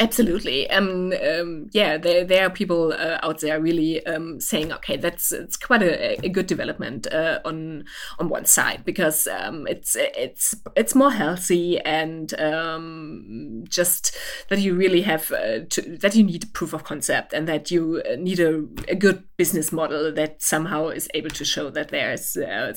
Absolutely. 0.00 0.68
Um, 0.70 1.12
um, 1.22 1.70
yeah, 1.72 1.96
there, 1.98 2.24
there 2.24 2.46
are 2.46 2.50
people 2.50 2.92
uh, 2.92 3.18
out 3.22 3.40
there 3.40 3.60
really 3.60 4.04
um, 4.06 4.40
saying, 4.40 4.72
okay, 4.72 4.96
that's 4.96 5.30
it's 5.30 5.56
quite 5.56 5.82
a, 5.82 6.24
a 6.24 6.28
good 6.28 6.48
development 6.48 7.06
uh, 7.12 7.38
on 7.44 7.84
on 8.18 8.28
one 8.28 8.44
side 8.44 8.84
because 8.84 9.28
um, 9.28 9.68
it's 9.68 9.94
it's 9.96 10.52
it's 10.74 10.96
more 10.96 11.12
healthy 11.12 11.78
and 11.80 12.38
um, 12.40 13.64
just 13.68 14.16
that 14.48 14.58
you 14.58 14.74
really 14.74 15.02
have 15.02 15.30
uh, 15.30 15.60
to, 15.70 15.96
that 15.98 16.16
you 16.16 16.24
need 16.24 16.52
proof 16.54 16.72
of 16.72 16.82
concept 16.82 17.32
and 17.32 17.46
that 17.46 17.70
you 17.70 18.02
uh, 18.10 18.16
need 18.16 18.40
a, 18.40 18.66
a 18.88 18.96
good 18.96 19.22
business 19.36 19.70
model 19.70 20.12
that 20.12 20.42
somehow 20.42 20.88
is 20.88 21.08
able 21.14 21.30
to 21.30 21.44
show 21.44 21.70
that 21.70 21.90
there's 21.90 22.36
uh, 22.36 22.74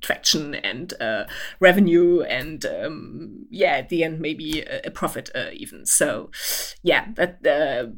traction 0.00 0.54
and 0.54 0.94
uh, 1.00 1.24
revenue 1.60 2.22
and 2.22 2.64
um, 2.66 3.46
yeah 3.50 3.76
at 3.76 3.88
the 3.88 4.02
end 4.02 4.20
maybe 4.20 4.62
a, 4.62 4.80
a 4.86 4.90
profit 4.90 5.30
uh, 5.34 5.50
even. 5.52 5.86
So 5.86 6.30
yeah 6.82 7.08
that 7.16 7.46
uh, 7.46 7.90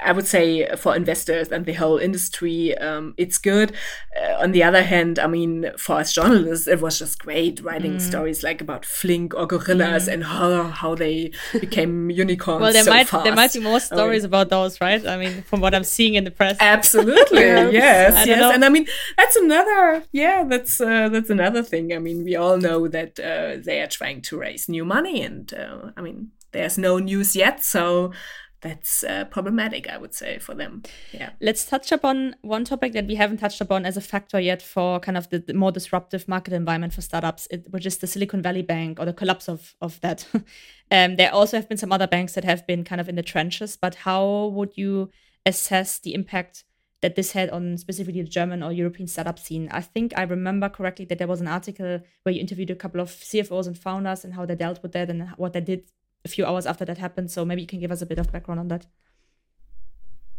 I 0.00 0.12
would 0.12 0.26
say 0.28 0.66
for 0.76 0.94
investors 0.94 1.48
and 1.48 1.66
the 1.66 1.72
whole 1.72 1.98
industry, 1.98 2.76
um, 2.78 3.14
it's 3.16 3.36
good. 3.36 3.72
Uh, 4.16 4.34
on 4.42 4.52
the 4.52 4.62
other 4.62 4.82
hand, 4.82 5.18
I 5.18 5.26
mean, 5.26 5.72
for 5.76 5.96
us 5.96 6.12
journalists, 6.12 6.68
it 6.68 6.80
was 6.80 6.98
just 7.00 7.18
great 7.18 7.60
writing 7.62 7.94
Mm. 7.96 8.00
stories 8.00 8.42
like 8.44 8.60
about 8.60 8.84
Flink 8.86 9.34
or 9.34 9.46
Gorillas 9.46 10.06
and 10.08 10.22
how, 10.24 10.64
how 10.68 10.94
they 10.94 11.32
became 11.60 12.10
unicorns. 12.24 12.60
Well, 12.62 12.72
there 12.72 12.84
so 12.84 12.90
might 12.92 13.08
fast. 13.08 13.24
there 13.24 13.34
might 13.34 13.52
be 13.52 13.58
more 13.60 13.72
mean, 13.72 13.80
stories 13.80 14.24
about 14.24 14.50
those, 14.50 14.80
right? 14.80 15.04
I 15.04 15.16
mean, 15.16 15.42
from 15.42 15.60
what 15.60 15.74
I'm 15.74 15.84
seeing 15.84 16.14
in 16.14 16.24
the 16.24 16.30
press. 16.30 16.56
Absolutely, 16.60 17.40
yes, 17.42 18.26
yes, 18.26 18.40
know. 18.40 18.52
and 18.52 18.64
I 18.64 18.68
mean 18.68 18.86
that's 19.16 19.36
another, 19.36 20.04
yeah, 20.12 20.44
that's 20.48 20.80
uh, 20.80 21.08
that's 21.08 21.30
another 21.30 21.62
thing. 21.62 21.92
I 21.92 21.98
mean, 21.98 22.24
we 22.24 22.36
all 22.36 22.56
know 22.56 22.86
that 22.88 23.18
uh, 23.18 23.60
they 23.62 23.80
are 23.80 23.88
trying 23.88 24.22
to 24.22 24.38
raise 24.38 24.68
new 24.68 24.84
money, 24.84 25.22
and 25.22 25.52
uh, 25.52 25.90
I 25.96 26.00
mean, 26.02 26.30
there's 26.52 26.78
no 26.78 26.98
news 26.98 27.34
yet, 27.34 27.62
so 27.64 28.12
that's 28.60 29.04
uh, 29.04 29.24
problematic, 29.26 29.88
I 29.88 29.98
would 29.98 30.14
say, 30.14 30.38
for 30.38 30.54
them. 30.54 30.82
Yeah. 31.12 31.30
Let's 31.40 31.64
touch 31.64 31.92
upon 31.92 32.34
one 32.42 32.64
topic 32.64 32.92
that 32.92 33.06
we 33.06 33.14
haven't 33.14 33.38
touched 33.38 33.60
upon 33.60 33.86
as 33.86 33.96
a 33.96 34.00
factor 34.00 34.40
yet 34.40 34.62
for 34.62 34.98
kind 35.00 35.16
of 35.16 35.28
the, 35.30 35.38
the 35.38 35.54
more 35.54 35.70
disruptive 35.70 36.26
market 36.26 36.52
environment 36.52 36.92
for 36.92 37.00
startups, 37.00 37.46
it, 37.50 37.66
which 37.70 37.86
is 37.86 37.98
the 37.98 38.06
Silicon 38.06 38.42
Valley 38.42 38.62
Bank 38.62 38.98
or 38.98 39.04
the 39.04 39.12
collapse 39.12 39.48
of 39.48 39.76
of 39.80 40.00
that. 40.00 40.26
um, 40.90 41.16
there 41.16 41.32
also 41.32 41.56
have 41.56 41.68
been 41.68 41.78
some 41.78 41.92
other 41.92 42.06
banks 42.06 42.34
that 42.34 42.44
have 42.44 42.66
been 42.66 42.84
kind 42.84 43.00
of 43.00 43.08
in 43.08 43.14
the 43.14 43.22
trenches, 43.22 43.76
but 43.76 43.94
how 43.94 44.46
would 44.54 44.76
you 44.76 45.10
assess 45.46 45.98
the 46.00 46.14
impact 46.14 46.64
that 47.00 47.14
this 47.14 47.30
had 47.32 47.48
on 47.50 47.78
specifically 47.78 48.22
the 48.22 48.28
German 48.28 48.62
or 48.62 48.72
European 48.72 49.06
startup 49.06 49.38
scene? 49.38 49.68
I 49.70 49.82
think 49.82 50.12
I 50.16 50.22
remember 50.22 50.68
correctly 50.68 51.04
that 51.06 51.18
there 51.18 51.28
was 51.28 51.40
an 51.40 51.46
article 51.46 52.00
where 52.24 52.34
you 52.34 52.40
interviewed 52.40 52.70
a 52.70 52.74
couple 52.74 53.00
of 53.00 53.10
CFOs 53.10 53.68
and 53.68 53.78
founders 53.78 54.24
and 54.24 54.34
how 54.34 54.46
they 54.46 54.56
dealt 54.56 54.82
with 54.82 54.92
that 54.92 55.10
and 55.10 55.28
what 55.36 55.52
they 55.52 55.60
did 55.60 55.90
a 56.24 56.28
few 56.28 56.44
hours 56.44 56.66
after 56.66 56.84
that 56.84 56.98
happened. 56.98 57.30
So 57.30 57.44
maybe 57.44 57.62
you 57.62 57.66
can 57.66 57.80
give 57.80 57.92
us 57.92 58.02
a 58.02 58.06
bit 58.06 58.18
of 58.18 58.32
background 58.32 58.60
on 58.60 58.68
that. 58.68 58.86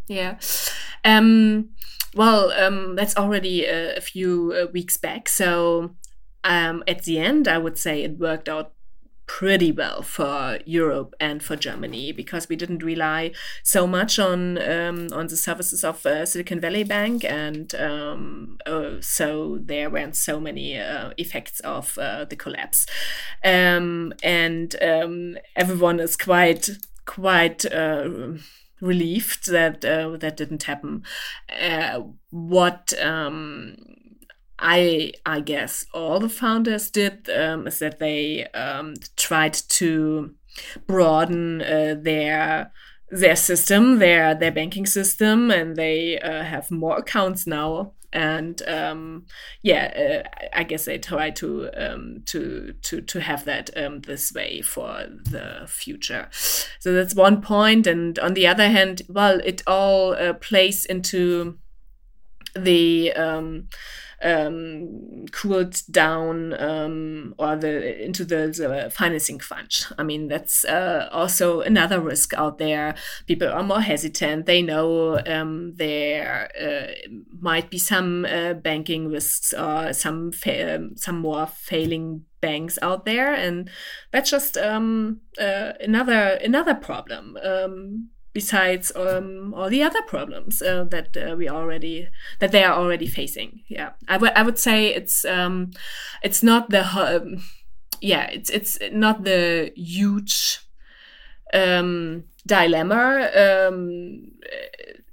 Yeah. 0.07 0.39
Um, 1.05 1.69
well, 2.15 2.51
um, 2.51 2.95
that's 2.95 3.15
already 3.15 3.65
a, 3.65 3.97
a 3.97 4.01
few 4.01 4.53
uh, 4.53 4.71
weeks 4.71 4.97
back. 4.97 5.29
So 5.29 5.95
um, 6.43 6.83
at 6.87 7.03
the 7.03 7.19
end, 7.19 7.47
I 7.47 7.57
would 7.57 7.77
say 7.77 8.03
it 8.03 8.17
worked 8.17 8.49
out 8.49 8.73
pretty 9.29 9.71
well 9.71 10.01
for 10.01 10.57
Europe 10.65 11.13
and 11.19 11.43
for 11.43 11.55
Germany 11.55 12.11
because 12.11 12.49
we 12.49 12.55
didn't 12.55 12.83
rely 12.83 13.31
so 13.61 13.85
much 13.85 14.17
on 14.17 14.57
um, 14.57 15.07
on 15.13 15.27
the 15.27 15.37
services 15.37 15.83
of 15.83 16.03
uh, 16.03 16.25
Silicon 16.25 16.59
Valley 16.59 16.83
Bank, 16.83 17.23
and 17.23 17.75
um, 17.75 18.57
uh, 18.65 18.95
so 19.01 19.59
there 19.61 19.87
weren't 19.91 20.15
so 20.15 20.39
many 20.39 20.79
uh, 20.79 21.11
effects 21.17 21.59
of 21.59 21.95
uh, 21.99 22.25
the 22.25 22.35
collapse, 22.35 22.87
um, 23.45 24.13
and 24.23 24.75
um, 24.81 25.37
everyone 25.55 25.99
is 25.99 26.17
quite 26.17 26.69
quite. 27.05 27.65
Uh, 27.71 28.33
relieved 28.81 29.51
that 29.51 29.83
uh, 29.83 30.15
that 30.15 30.37
didn't 30.37 30.63
happen. 30.63 31.03
What 32.29 32.93
um, 33.01 33.75
I 34.59 35.13
I 35.25 35.39
guess 35.39 35.85
all 35.93 36.19
the 36.19 36.29
founders 36.29 36.91
did 36.91 37.29
um, 37.29 37.67
is 37.67 37.79
that 37.79 37.99
they 37.99 38.45
um, 38.53 38.95
tried 39.15 39.53
to 39.53 40.35
broaden 40.85 41.61
uh, 41.61 41.95
their 41.99 42.71
their 43.09 43.35
system, 43.35 43.99
their 43.99 44.35
their 44.35 44.51
banking 44.51 44.85
system, 44.85 45.49
and 45.51 45.75
they 45.75 46.19
uh, 46.19 46.43
have 46.43 46.69
more 46.71 46.97
accounts 46.97 47.47
now. 47.47 47.93
And 48.11 48.59
um, 48.67 49.27
yeah, 49.61 50.23
uh, 50.25 50.47
I 50.53 50.63
guess 50.63 50.85
they 50.85 50.97
try 50.97 51.29
to 51.31 51.69
um, 51.77 52.23
to 52.25 52.73
to 52.81 53.01
to 53.01 53.21
have 53.21 53.45
that 53.45 53.69
um, 53.77 54.01
this 54.01 54.33
way 54.33 54.61
for 54.61 55.05
the 55.25 55.65
future. 55.67 56.27
So 56.31 56.91
that's 56.91 57.13
one 57.15 57.41
point. 57.41 57.85
And 57.87 58.17
on 58.19 58.33
the 58.33 58.47
other 58.47 58.67
hand, 58.67 59.03
well, 59.07 59.39
it 59.45 59.61
all 59.67 60.13
uh, 60.13 60.33
plays 60.33 60.85
into 60.85 61.59
the 62.55 63.13
um, 64.21 64.49
um, 64.49 65.25
cooled 65.31 65.81
down 65.91 66.59
um, 66.61 67.35
or 67.37 67.55
the 67.55 68.03
into 68.03 68.25
the, 68.25 68.47
the 68.47 68.91
financing 68.93 69.37
crunch. 69.37 69.85
I 69.97 70.03
mean, 70.03 70.27
that's 70.27 70.65
uh, 70.65 71.09
also 71.11 71.61
another 71.61 71.99
risk 71.99 72.33
out 72.33 72.57
there. 72.57 72.95
People 73.27 73.49
are 73.49 73.63
more 73.63 73.81
hesitant. 73.81 74.45
They 74.45 74.61
know 74.61 75.21
um, 75.25 75.73
there 75.75 76.49
uh, 76.59 77.09
might 77.39 77.69
be 77.69 77.77
some 77.77 78.25
uh, 78.25 78.53
banking 78.53 79.09
risks 79.09 79.53
or 79.53 79.93
some 79.93 80.31
fa- 80.31 80.75
um, 80.75 80.95
some 80.95 81.19
more 81.19 81.47
failing 81.47 82.25
banks 82.41 82.79
out 82.81 83.05
there, 83.05 83.33
and 83.33 83.69
that's 84.11 84.29
just 84.29 84.57
um, 84.57 85.21
uh, 85.39 85.73
another 85.81 86.39
another 86.43 86.75
problem. 86.75 87.37
Besides 88.39 88.91
um, 88.95 89.53
all 89.53 89.69
the 89.69 89.83
other 89.83 90.01
problems 90.03 90.61
uh, 90.61 90.85
that 90.85 91.17
uh, 91.17 91.35
we 91.35 91.49
already 91.49 92.07
that 92.39 92.51
they 92.53 92.63
are 92.63 92.77
already 92.81 93.07
facing. 93.07 93.63
Yeah. 93.67 93.89
I 94.07 94.15
would 94.17 94.31
i 94.33 94.43
would 94.43 94.57
say 94.57 94.95
it's 94.99 95.25
um 95.25 95.71
it's 96.23 96.41
not 96.41 96.69
the 96.69 96.83
um, 97.05 97.43
yeah 98.01 98.25
it's 98.31 98.49
it's 98.49 98.77
not 98.93 99.23
the 99.23 99.73
huge 99.75 100.59
um 101.53 102.23
dilemma 102.47 103.29
um 103.45 104.31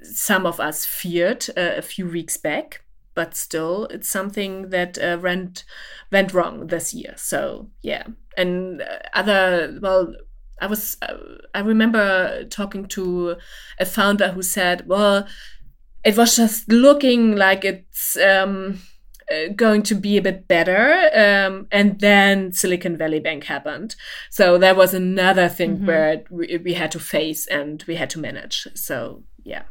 some 0.03 0.47
of 0.47 0.61
us 0.61 0.87
feared 0.87 1.47
uh, 1.57 1.75
a 1.77 1.83
few 1.83 2.07
weeks 2.09 2.37
back 2.37 2.85
but 3.17 3.35
still 3.35 3.87
it's 3.87 4.09
something 4.09 4.71
that 4.71 4.99
uh, 4.99 5.19
went 5.21 5.65
went 6.13 6.33
wrong 6.33 6.69
this 6.69 6.95
year. 6.95 7.15
So 7.17 7.71
yeah. 7.83 8.05
And 8.37 8.83
uh, 8.83 8.99
other 9.15 9.79
well 9.83 10.15
I 10.61 10.67
was 10.67 10.97
uh, 11.03 11.15
I 11.55 11.61
remember 11.61 12.45
talking 12.45 12.87
to 12.89 13.37
a 13.79 13.85
founder 13.85 14.29
who 14.33 14.43
said, 14.43 14.87
"Well, 14.87 15.27
it 16.05 16.17
was 16.17 16.37
just 16.37 16.69
looking 16.73 17.37
like 17.37 17.65
it's 17.65 18.17
um, 18.17 18.81
uh, 19.31 19.53
going 19.55 19.83
to 19.83 19.95
be 19.95 20.17
a 20.17 20.23
bit 20.23 20.49
better, 20.49 21.11
um, 21.15 21.67
and 21.71 22.01
then 22.01 22.53
Silicon 22.53 22.97
Valley 22.97 23.21
Bank 23.21 23.45
happened. 23.45 23.97
So 24.31 24.57
that 24.59 24.77
was 24.77 24.95
another 24.95 25.49
thing 25.49 25.79
Mhm. 25.79 25.87
where 25.87 26.23
we, 26.31 26.59
we 26.65 26.75
had 26.75 26.91
to 26.93 26.99
face 27.01 27.47
and 27.49 27.85
we 27.87 27.97
had 27.97 28.09
to 28.11 28.19
manage. 28.19 28.67
So 28.75 29.25
yeah, 29.45 29.63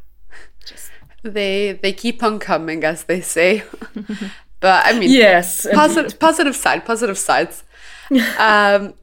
just 0.66 0.92
They 1.24 1.80
they 1.82 1.94
keep 1.94 2.22
on 2.22 2.38
coming, 2.40 2.84
as 2.84 3.06
they 3.06 3.22
say. 3.22 3.64
but 4.60 4.86
I 4.86 4.94
mean, 5.00 5.10
yes, 5.10 5.66
positive 5.74 6.20
positive 6.20 6.56
side, 6.56 6.86
positive 6.86 7.18
sides. 7.18 7.64
Um, 8.38 8.94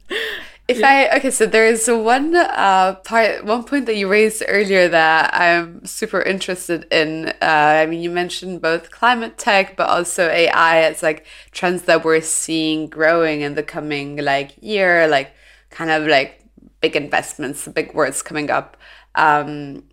if 0.67 0.81
I 0.83 1.09
okay, 1.17 1.29
so 1.31 1.45
there 1.45 1.67
is 1.67 1.87
one 1.89 2.35
uh 2.35 2.95
part, 3.03 3.43
one 3.43 3.63
point 3.65 3.85
that 3.87 3.97
you 3.97 4.07
raised 4.07 4.43
earlier 4.47 4.87
that 4.87 5.33
I'm 5.33 5.85
super 5.85 6.21
interested 6.21 6.85
in. 6.89 7.29
Uh, 7.41 7.81
I 7.81 7.85
mean, 7.85 8.01
you 8.01 8.09
mentioned 8.09 8.61
both 8.61 8.89
climate 8.89 9.37
tech, 9.37 9.75
but 9.75 9.89
also 9.89 10.29
AI 10.29 10.79
It's 10.87 11.03
like 11.03 11.25
trends 11.51 11.83
that 11.83 12.05
we're 12.05 12.21
seeing 12.21 12.87
growing 12.87 13.41
in 13.41 13.55
the 13.55 13.63
coming 13.63 14.17
like 14.17 14.55
year, 14.61 15.07
like 15.07 15.33
kind 15.69 15.91
of 15.91 16.07
like 16.07 16.41
big 16.79 16.95
investments, 16.95 17.67
big 17.67 17.93
words 17.93 18.21
coming 18.21 18.49
up. 18.49 18.77
Um, 19.15 19.83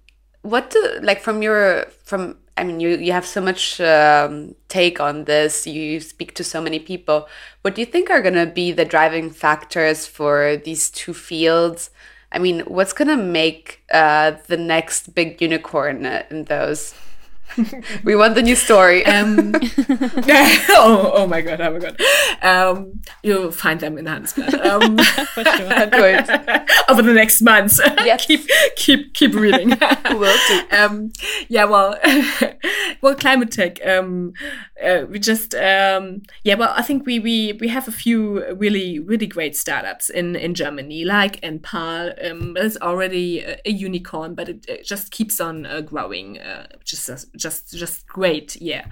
what 0.43 0.71
do 0.71 0.99
like 1.03 1.21
from 1.21 1.43
your 1.43 1.87
from 2.05 2.39
I 2.61 2.65
mean, 2.65 2.79
you, 2.79 2.91
you 2.91 3.13
have 3.13 3.25
so 3.25 3.41
much 3.41 3.81
um, 3.81 4.55
take 4.69 5.01
on 5.01 5.25
this. 5.25 5.67
You 5.67 5.99
speak 5.99 6.35
to 6.35 6.45
so 6.45 6.61
many 6.61 6.79
people. 6.79 7.27
What 7.63 7.75
do 7.75 7.81
you 7.81 7.87
think 7.87 8.11
are 8.11 8.21
going 8.21 8.35
to 8.35 8.45
be 8.45 8.71
the 8.71 8.85
driving 8.85 9.31
factors 9.31 10.07
for 10.07 10.59
these 10.59 10.91
two 10.91 11.15
fields? 11.15 11.89
I 12.31 12.39
mean, 12.39 12.61
what's 12.61 12.93
going 12.93 13.09
to 13.09 13.17
make 13.17 13.83
uh, 13.91 14.33
the 14.47 14.59
next 14.59 15.15
big 15.15 15.41
unicorn 15.41 16.05
in 16.05 16.45
those? 16.45 16.95
we 18.05 18.17
want 18.17 18.35
the 18.35 18.43
new 18.43 18.57
story. 18.57 19.05
Um, 19.07 19.55
oh, 20.71 21.13
oh 21.15 21.27
my 21.27 21.41
god! 21.41 21.61
Oh 21.61 21.73
my 21.73 21.79
god! 21.79 22.01
Um, 22.43 23.01
you'll 23.23 23.53
find 23.53 23.81
them 23.81 23.99
in 23.99 24.07
Handelsblatt 24.07 24.65
um, 24.65 24.99
For 25.35 25.45
sure. 25.45 26.65
over 26.89 27.03
the 27.03 27.13
next 27.15 27.43
months. 27.43 27.81
Yes. 28.05 28.27
keep 28.27 28.49
keep 28.77 29.15
keep 29.15 29.35
reading. 29.35 29.71
Will 30.11 30.37
do. 30.49 30.77
um, 30.77 31.13
yeah, 31.49 31.65
well, 31.65 31.97
well, 33.03 33.15
climate 33.15 33.51
tech. 33.51 33.85
Um, 33.87 34.33
uh, 34.83 35.05
we 35.09 35.19
just 35.19 35.55
um, 35.55 36.23
yeah, 36.45 36.55
well, 36.55 36.73
I 36.77 36.83
think 36.83 37.07
we 37.07 37.19
we 37.19 37.53
we 37.55 37.69
have 37.69 37.89
a 37.89 37.93
few 37.93 38.55
really 38.55 38.99
really 38.99 39.27
great 39.27 39.57
startups 39.57 40.11
in 40.11 40.37
in 40.37 40.55
Germany, 40.55 41.05
like 41.05 41.41
Enpal. 41.41 42.31
Um, 42.31 42.57
it's 42.57 42.77
already 42.79 43.41
a, 43.41 43.59
a 43.65 43.71
unicorn, 43.71 44.35
but 44.35 44.49
it, 44.49 44.65
it 44.69 44.85
just 44.85 45.11
keeps 45.11 45.41
on 45.41 45.67
uh, 45.67 45.81
growing. 45.81 46.39
Uh, 46.39 46.67
just 46.85 47.11
just 47.41 47.73
just 47.73 48.07
great, 48.07 48.57
yeah. 48.61 48.85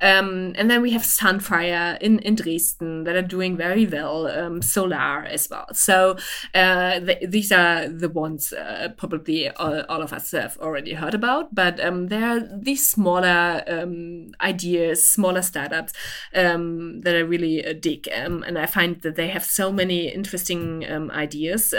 Um, 0.00 0.52
and 0.56 0.70
then 0.70 0.82
we 0.82 0.92
have 0.92 1.02
Sunfire 1.02 1.98
in 2.00 2.18
in 2.20 2.34
Dresden 2.34 3.04
that 3.04 3.16
are 3.16 3.22
doing 3.22 3.56
very 3.56 3.86
well. 3.86 4.26
Um, 4.26 4.62
Solar 4.62 5.24
as 5.24 5.48
well. 5.50 5.66
So 5.72 6.16
uh, 6.54 7.00
th- 7.00 7.30
these 7.30 7.50
are 7.52 7.88
the 7.88 8.08
ones 8.08 8.52
uh, 8.52 8.88
probably 8.96 9.48
all, 9.50 9.82
all 9.88 10.02
of 10.02 10.12
us 10.12 10.32
have 10.32 10.58
already 10.58 10.94
heard 10.94 11.14
about. 11.14 11.54
But 11.54 11.80
um, 11.80 12.08
there 12.08 12.24
are 12.24 12.40
these 12.40 12.88
smaller 12.88 13.62
um, 13.66 14.32
ideas, 14.40 15.06
smaller 15.06 15.42
startups 15.42 15.92
um, 16.34 17.00
that 17.00 17.14
I 17.16 17.20
really 17.20 17.64
uh, 17.66 17.72
dig, 17.72 18.08
um, 18.14 18.42
and 18.42 18.58
I 18.58 18.66
find 18.66 19.00
that 19.02 19.16
they 19.16 19.28
have 19.28 19.44
so 19.44 19.72
many 19.72 20.08
interesting 20.08 20.84
ideas. 21.10 21.74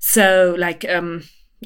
So 0.00 0.54
like 0.56 0.84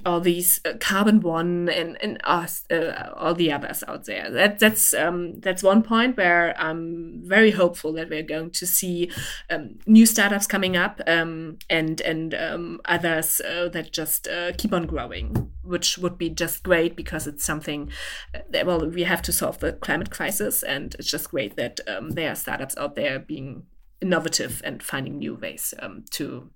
all 0.07 0.21
these 0.21 0.61
uh, 0.65 0.73
carbon 0.81 1.21
one 1.21 1.69
and 1.69 1.99
and 2.03 2.19
us, 2.25 2.65
uh, 2.71 3.11
all 3.15 3.35
the 3.35 3.53
others 3.53 3.85
out 3.87 4.07
there. 4.07 4.31
That 4.31 4.59
that's 4.59 4.95
um, 4.95 5.41
that's 5.41 5.63
one 5.63 5.83
point 5.83 6.17
where 6.17 6.59
I'm 6.59 7.21
very 7.25 7.51
hopeful 7.51 7.93
that 7.95 8.09
we're 8.09 8.23
going 8.23 8.51
to 8.53 8.67
see 8.67 9.11
um, 9.51 9.79
new 9.87 10.07
startups 10.07 10.47
coming 10.47 10.77
up 10.77 11.01
um, 11.07 11.59
and 11.69 12.01
and 12.01 12.35
um, 12.35 12.81
others 12.87 13.41
uh, 13.41 13.69
that 13.69 13.93
just 13.93 14.27
uh, 14.29 14.53
keep 14.57 14.73
on 14.73 14.87
growing, 14.87 15.51
which 15.63 15.99
would 15.99 16.17
be 16.17 16.31
just 16.31 16.63
great 16.63 16.97
because 16.97 17.27
it's 17.27 17.45
something 17.45 17.91
uh, 18.35 18.39
that 18.49 18.67
well 18.67 18.89
we 18.89 19.03
have 19.03 19.23
to 19.23 19.33
solve 19.33 19.59
the 19.59 19.75
climate 19.75 20.11
crisis, 20.11 20.63
and 20.63 20.95
it's 20.99 21.11
just 21.11 21.31
great 21.31 21.57
that 21.57 21.81
um, 21.87 22.11
there 22.11 22.33
are 22.33 22.37
startups 22.37 22.77
out 22.79 22.97
there 22.97 23.19
being 23.19 23.65
innovative 24.01 24.63
and 24.65 24.83
finding 24.83 25.19
new 25.19 25.35
ways 25.35 25.75
um, 25.81 26.05
to 26.11 26.51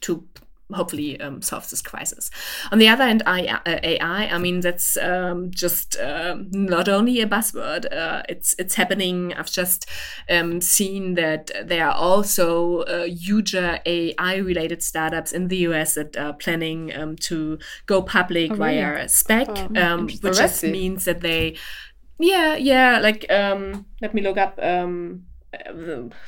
to 0.00 0.28
hopefully 0.72 1.20
um, 1.20 1.42
solve 1.42 1.68
this 1.70 1.82
crisis. 1.82 2.30
On 2.70 2.78
the 2.78 2.88
other 2.88 3.04
hand, 3.04 3.22
I, 3.26 3.46
uh, 3.46 3.78
AI, 3.82 4.26
I 4.26 4.38
mean, 4.38 4.60
that's 4.60 4.96
um, 4.96 5.50
just 5.50 5.96
um, 6.00 6.48
not 6.50 6.88
only 6.88 7.20
a 7.20 7.26
buzzword. 7.26 7.92
Uh, 7.92 8.22
it's 8.28 8.54
it's 8.58 8.74
happening. 8.74 9.34
I've 9.34 9.50
just 9.50 9.88
um, 10.30 10.60
seen 10.60 11.14
that 11.14 11.50
there 11.64 11.86
are 11.88 11.94
also 11.94 12.80
uh, 12.82 13.04
huger 13.04 13.80
AI-related 13.86 14.82
startups 14.82 15.32
in 15.32 15.48
the 15.48 15.58
US 15.58 15.94
that 15.94 16.16
are 16.16 16.32
planning 16.32 16.94
um, 16.94 17.16
to 17.16 17.58
go 17.86 18.02
public 18.02 18.52
Oh, 18.52 18.56
really? 18.56 18.76
via 18.78 19.04
SPAC, 19.06 19.76
Oh, 19.76 19.80
um, 19.82 20.06
which 20.06 20.36
just 20.36 20.64
means 20.64 21.04
that 21.04 21.20
they, 21.20 21.56
yeah, 22.18 22.56
yeah, 22.56 22.98
like 22.98 23.30
um, 23.30 23.86
let 24.00 24.14
me 24.14 24.22
look 24.22 24.38
up. 24.38 24.58
Um, 24.62 25.24
uh, 25.24 25.31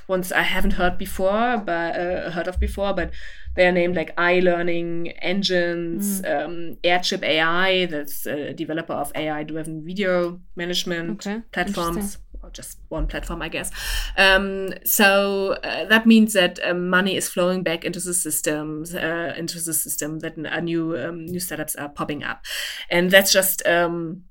ones 0.08 0.32
I 0.32 0.42
haven't 0.42 0.72
heard 0.72 0.98
before, 0.98 1.56
but 1.64 1.96
uh, 1.96 2.30
heard 2.30 2.48
of 2.48 2.60
before, 2.60 2.92
but 2.94 3.10
they 3.56 3.66
are 3.66 3.72
named 3.72 3.96
like 3.96 4.14
iLearning 4.16 5.14
engines, 5.22 6.22
um, 6.26 6.76
Airship 6.82 7.22
AI, 7.22 7.87
that's 7.87 8.26
a 8.26 8.52
developer 8.52 8.92
of 8.92 9.12
AI-driven 9.14 9.84
video 9.84 10.40
management 10.56 11.26
Okay, 11.26 11.42
platforms. 11.52 12.18
Or 12.42 12.50
just 12.50 12.78
one 12.90 13.06
platform, 13.06 13.40
I 13.40 13.48
guess. 13.48 13.70
Um, 14.18 14.74
so 14.84 15.52
uh, 15.64 15.87
that 15.87 16.04
means 16.04 16.34
that 16.34 16.58
um, 16.62 16.90
money 16.90 17.16
is 17.16 17.26
flowing 17.26 17.62
back 17.62 17.87
into 17.87 18.00
the 18.00 18.12
systems, 18.12 18.94
uh, 18.94 19.34
into 19.38 19.58
the 19.58 19.72
system 19.72 20.18
that 20.18 20.37
a 20.37 20.60
new 20.60 20.94
um, 20.98 21.24
new 21.24 21.40
startups 21.40 21.74
are 21.76 21.88
popping 21.88 22.22
up, 22.22 22.44
and 22.90 23.10
that's 23.10 23.32
just 23.32 23.66
um, 23.66 24.24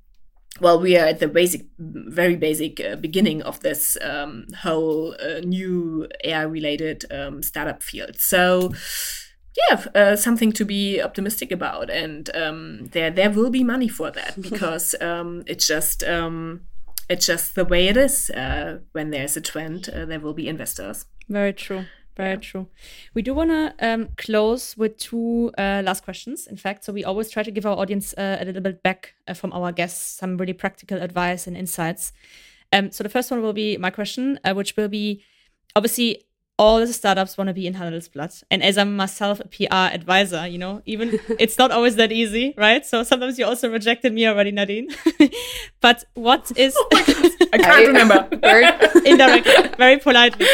well, 0.60 0.80
we 0.80 0.96
are 0.96 1.06
at 1.06 1.18
the 1.18 1.28
basic, 1.28 1.66
very 1.78 2.36
basic 2.36 2.80
uh, 2.80 2.96
beginning 2.96 3.42
of 3.42 3.60
this 3.60 3.96
um, 4.02 4.46
whole 4.62 5.16
uh, 5.20 5.40
new 5.40 6.06
AI-related 6.24 7.04
um, 7.10 7.42
startup 7.42 7.82
field. 7.82 8.16
So, 8.18 8.72
yeah, 9.68 9.84
uh, 9.94 10.16
something 10.16 10.52
to 10.52 10.64
be 10.64 11.00
optimistic 11.00 11.50
about, 11.50 11.90
and 11.90 12.30
um, 12.36 12.86
there 12.92 13.10
there 13.10 13.30
will 13.30 13.50
be 13.50 13.64
money 13.64 13.88
for 13.88 14.10
that 14.10 14.40
because 14.48 14.94
um, 15.00 15.42
it's 15.46 15.66
just 15.66 16.04
um, 16.04 16.62
it's 17.08 17.26
just 17.26 17.54
the 17.54 17.64
way 17.64 17.88
it 17.88 17.96
is. 17.96 18.30
Uh, 18.30 18.78
when 18.92 19.10
there's 19.10 19.36
a 19.36 19.40
trend, 19.40 19.88
uh, 19.88 20.04
there 20.04 20.20
will 20.20 20.34
be 20.34 20.48
investors. 20.48 21.06
Very 21.28 21.52
true. 21.52 21.86
Very 22.16 22.38
true. 22.38 22.68
We 23.12 23.22
do 23.22 23.34
want 23.34 23.50
to 23.50 23.74
um, 23.80 24.08
close 24.16 24.76
with 24.76 24.98
two 24.98 25.50
uh, 25.58 25.82
last 25.84 26.04
questions, 26.04 26.46
in 26.46 26.56
fact. 26.56 26.84
So 26.84 26.92
we 26.92 27.02
always 27.02 27.28
try 27.28 27.42
to 27.42 27.50
give 27.50 27.66
our 27.66 27.76
audience 27.76 28.14
uh, 28.14 28.38
a 28.40 28.44
little 28.44 28.62
bit 28.62 28.82
back 28.84 29.14
uh, 29.26 29.34
from 29.34 29.52
our 29.52 29.72
guests, 29.72 30.18
some 30.18 30.36
really 30.36 30.52
practical 30.52 31.02
advice 31.02 31.48
and 31.48 31.56
insights. 31.56 32.12
Um, 32.72 32.92
so 32.92 33.02
the 33.02 33.10
first 33.10 33.30
one 33.30 33.42
will 33.42 33.52
be 33.52 33.76
my 33.78 33.90
question, 33.90 34.38
uh, 34.44 34.54
which 34.54 34.76
will 34.76 34.88
be 34.88 35.24
obviously 35.74 36.23
all 36.56 36.78
the 36.78 36.92
startups 36.92 37.36
want 37.36 37.48
to 37.48 37.54
be 37.54 37.66
in 37.66 37.74
Handelsblatt. 37.74 38.44
And 38.50 38.62
as 38.62 38.78
I'm 38.78 38.94
myself 38.96 39.40
a 39.40 39.48
PR 39.48 39.92
advisor, 39.94 40.46
you 40.46 40.58
know, 40.58 40.82
even 40.86 41.18
it's 41.40 41.58
not 41.58 41.70
always 41.72 41.96
that 41.96 42.12
easy, 42.12 42.54
right? 42.56 42.86
So 42.86 43.02
sometimes 43.02 43.38
you 43.38 43.44
also 43.44 43.68
rejected 43.70 44.12
me 44.12 44.26
already, 44.26 44.52
Nadine. 44.52 44.88
but 45.80 46.04
what 46.14 46.52
is 46.56 46.76
I 46.92 47.58
can't 47.58 47.86
remember. 47.88 48.28
Very- 48.36 48.66
indirectly, 49.04 49.70
very 49.76 49.98
politely. 49.98 50.46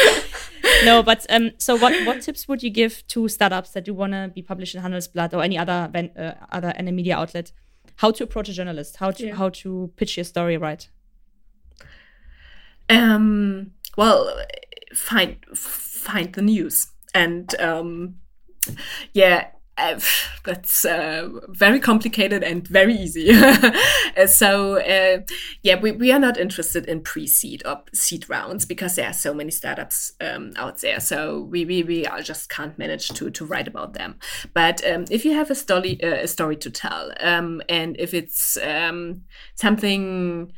No, 0.85 1.01
but 1.03 1.25
um, 1.29 1.51
so 1.57 1.75
what 1.75 1.93
what 2.05 2.21
tips 2.21 2.47
would 2.47 2.61
you 2.63 2.69
give 2.69 3.05
to 3.07 3.27
startups 3.27 3.71
that 3.71 3.83
do 3.85 3.93
want 3.93 4.13
to 4.13 4.31
be 4.33 4.41
published 4.41 4.75
in 4.75 4.81
Handelsblatt 4.81 5.33
or 5.33 5.43
any 5.43 5.57
other 5.57 5.89
ven- 5.91 6.11
uh, 6.17 6.33
other 6.51 6.73
any 6.75 6.91
media 6.91 7.15
outlet? 7.17 7.51
How 7.97 8.11
to 8.11 8.23
approach 8.23 8.49
a 8.49 8.53
journalist? 8.53 8.97
How 8.97 9.11
to 9.11 9.27
Yeah. 9.27 9.35
how 9.35 9.49
to 9.49 9.91
pitch 9.97 10.17
your 10.17 10.23
story 10.23 10.57
right? 10.57 10.87
Um, 12.89 13.71
well, 13.97 14.35
find 14.93 15.37
find 15.55 16.33
the 16.33 16.41
news, 16.41 16.87
and 17.13 17.53
um, 17.59 18.15
yeah, 19.13 19.47
that's 20.43 20.85
uh, 20.85 21.29
very 21.49 21.79
complicated 21.79 22.43
and 22.43 22.67
very 22.67 22.93
easy. 22.93 23.31
So 24.27 24.79
uh, 24.79 25.21
yeah, 25.63 25.79
we, 25.79 25.91
we 25.91 26.11
are 26.11 26.19
not 26.19 26.37
interested 26.37 26.85
in 26.85 27.01
pre-seed 27.01 27.63
or 27.65 27.81
seed 27.93 28.29
rounds 28.29 28.65
because 28.65 28.95
there 28.95 29.07
are 29.07 29.13
so 29.13 29.33
many 29.33 29.51
startups 29.51 30.11
um, 30.19 30.51
out 30.57 30.81
there. 30.81 30.99
So 30.99 31.41
we, 31.49 31.65
we, 31.65 31.83
we 31.83 32.07
just 32.21 32.49
can't 32.49 32.77
manage 32.77 33.07
to 33.09 33.29
to 33.31 33.45
write 33.45 33.67
about 33.67 33.93
them. 33.93 34.19
But 34.53 34.85
um, 34.85 35.05
if 35.09 35.25
you 35.25 35.33
have 35.33 35.49
a 35.49 35.55
story 35.55 35.97
uh, 36.03 36.23
a 36.23 36.27
story 36.27 36.57
to 36.57 36.69
tell, 36.69 37.11
um, 37.21 37.61
and 37.69 37.95
if 37.99 38.13
it's 38.13 38.57
um, 38.57 39.21
something 39.55 40.51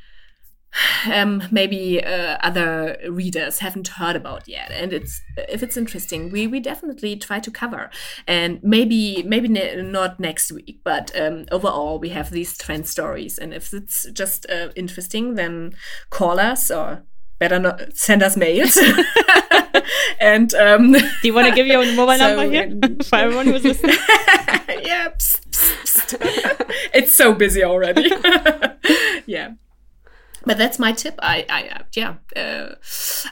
um, 1.12 1.44
maybe 1.52 2.04
uh, 2.04 2.38
other 2.42 2.98
readers 3.10 3.60
haven't 3.60 3.88
heard 3.90 4.16
about 4.16 4.48
yet, 4.48 4.72
and 4.72 4.94
it's 4.94 5.22
if 5.38 5.62
it's 5.64 5.78
interesting, 5.78 6.32
we 6.32 6.48
we 6.48 6.60
definitely 6.60 7.16
try 7.16 7.40
to 7.40 7.52
cover, 7.52 7.90
and 8.28 8.60
maybe 8.64 9.24
maybe 9.24 9.48
ne- 9.48 9.82
not 9.82 10.20
next 10.20 10.52
week, 10.52 10.80
but 10.84 11.12
um, 11.20 11.46
overall 11.52 12.00
we 12.00 12.10
have 12.10 12.30
these 12.32 12.58
trend 12.58 12.88
stories, 12.88 13.38
and 13.38 13.54
if 13.54 13.74
it's 13.74 14.08
just 14.14 14.46
uh, 14.50 14.70
interesting, 14.76 15.36
then 15.36 15.74
call 16.10 16.40
us 16.40 16.72
or 16.72 17.04
better 17.40 17.60
not 17.60 17.96
send 17.96 18.24
us 18.24 18.38
mails, 18.38 18.78
and 20.20 20.54
um, 20.56 20.94
Do 20.94 21.02
you 21.24 21.34
want 21.34 21.48
to 21.48 21.56
give 21.56 21.68
your 21.68 21.86
mobile 21.96 22.18
So, 22.18 22.36
number 22.36 22.50
here 22.50 22.72
um, 22.84 22.98
for 23.00 23.16
everyone 23.18 23.48
who's 23.48 23.64
listening? 23.64 23.96
yeah, 24.84 25.10
psst, 25.10 25.50
psst, 25.52 26.18
psst. 26.20 26.72
it's 26.94 27.14
so 27.14 27.34
busy 27.34 27.64
already. 27.64 28.10
yeah. 29.26 29.52
But 30.46 30.58
that's 30.58 30.80
my 30.80 30.92
tip. 30.92 31.18
I, 31.22 31.46
I 31.50 31.68
uh, 31.70 31.84
yeah, 31.96 32.16
uh, 32.36 32.76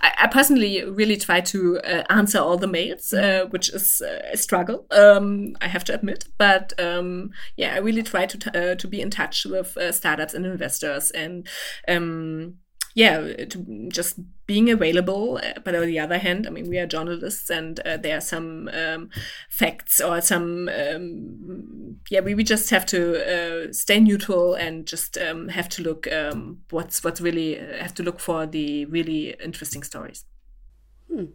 I, 0.02 0.12
I 0.24 0.28
personally 0.28 0.84
really 0.86 1.18
try 1.18 1.42
to 1.42 1.80
uh, 1.80 2.04
answer 2.10 2.40
all 2.40 2.58
the 2.58 2.68
mails, 2.68 3.12
uh, 3.14 3.48
which 3.50 3.70
is 3.70 4.02
uh, 4.02 4.20
a 4.32 4.38
struggle. 4.38 4.86
Um, 4.92 5.56
I 5.62 5.68
have 5.68 5.84
to 5.86 5.94
admit, 5.94 6.26
but 6.38 6.74
um, 6.80 7.32
yeah, 7.58 7.76
I 7.76 7.80
really 7.80 8.04
try 8.04 8.26
to 8.26 8.72
uh, 8.72 8.76
to 8.76 8.88
be 8.88 9.02
in 9.02 9.10
touch 9.10 9.46
with 9.46 9.78
startups 9.92 10.34
and 10.34 10.46
investors, 10.46 11.12
and 11.12 11.48
um, 11.88 12.56
yeah, 12.94 13.46
just 13.90 14.20
being 14.48 14.70
available. 14.70 15.40
Uh, 15.44 15.60
but 15.64 15.76
on 15.76 15.86
the 15.86 16.00
other 16.00 16.18
hand, 16.18 16.46
I 16.46 16.50
mean, 16.50 16.70
we 16.70 16.78
are 16.78 16.86
journalists, 16.86 17.50
and 17.50 17.80
uh, 17.82 17.98
there 17.98 18.18
are 18.18 18.22
some 18.22 18.70
um, 18.74 19.10
facts 19.50 20.02
or 20.02 20.22
some 20.22 20.70
um, 20.70 21.82
yeah, 22.10 22.20
we, 22.20 22.36
we 22.36 22.44
just 22.44 22.70
have 22.70 22.86
to 22.88 23.70
uh, 23.70 23.72
stay 23.72 24.00
neutral 24.00 24.54
and 24.54 24.86
just 24.86 25.18
um, 25.18 25.48
have 25.50 25.70
to 25.70 25.82
look 25.82 26.12
um, 26.12 26.60
what's 26.70 27.04
what's 27.04 27.22
really 27.22 27.60
uh, 27.60 27.78
have 27.78 27.94
to 27.96 28.04
look 28.04 28.20
for 28.20 28.46
the 28.46 28.86
really 28.86 29.36
interesting 29.44 29.84
stories. 29.84 30.26
Hmm. 31.08 31.26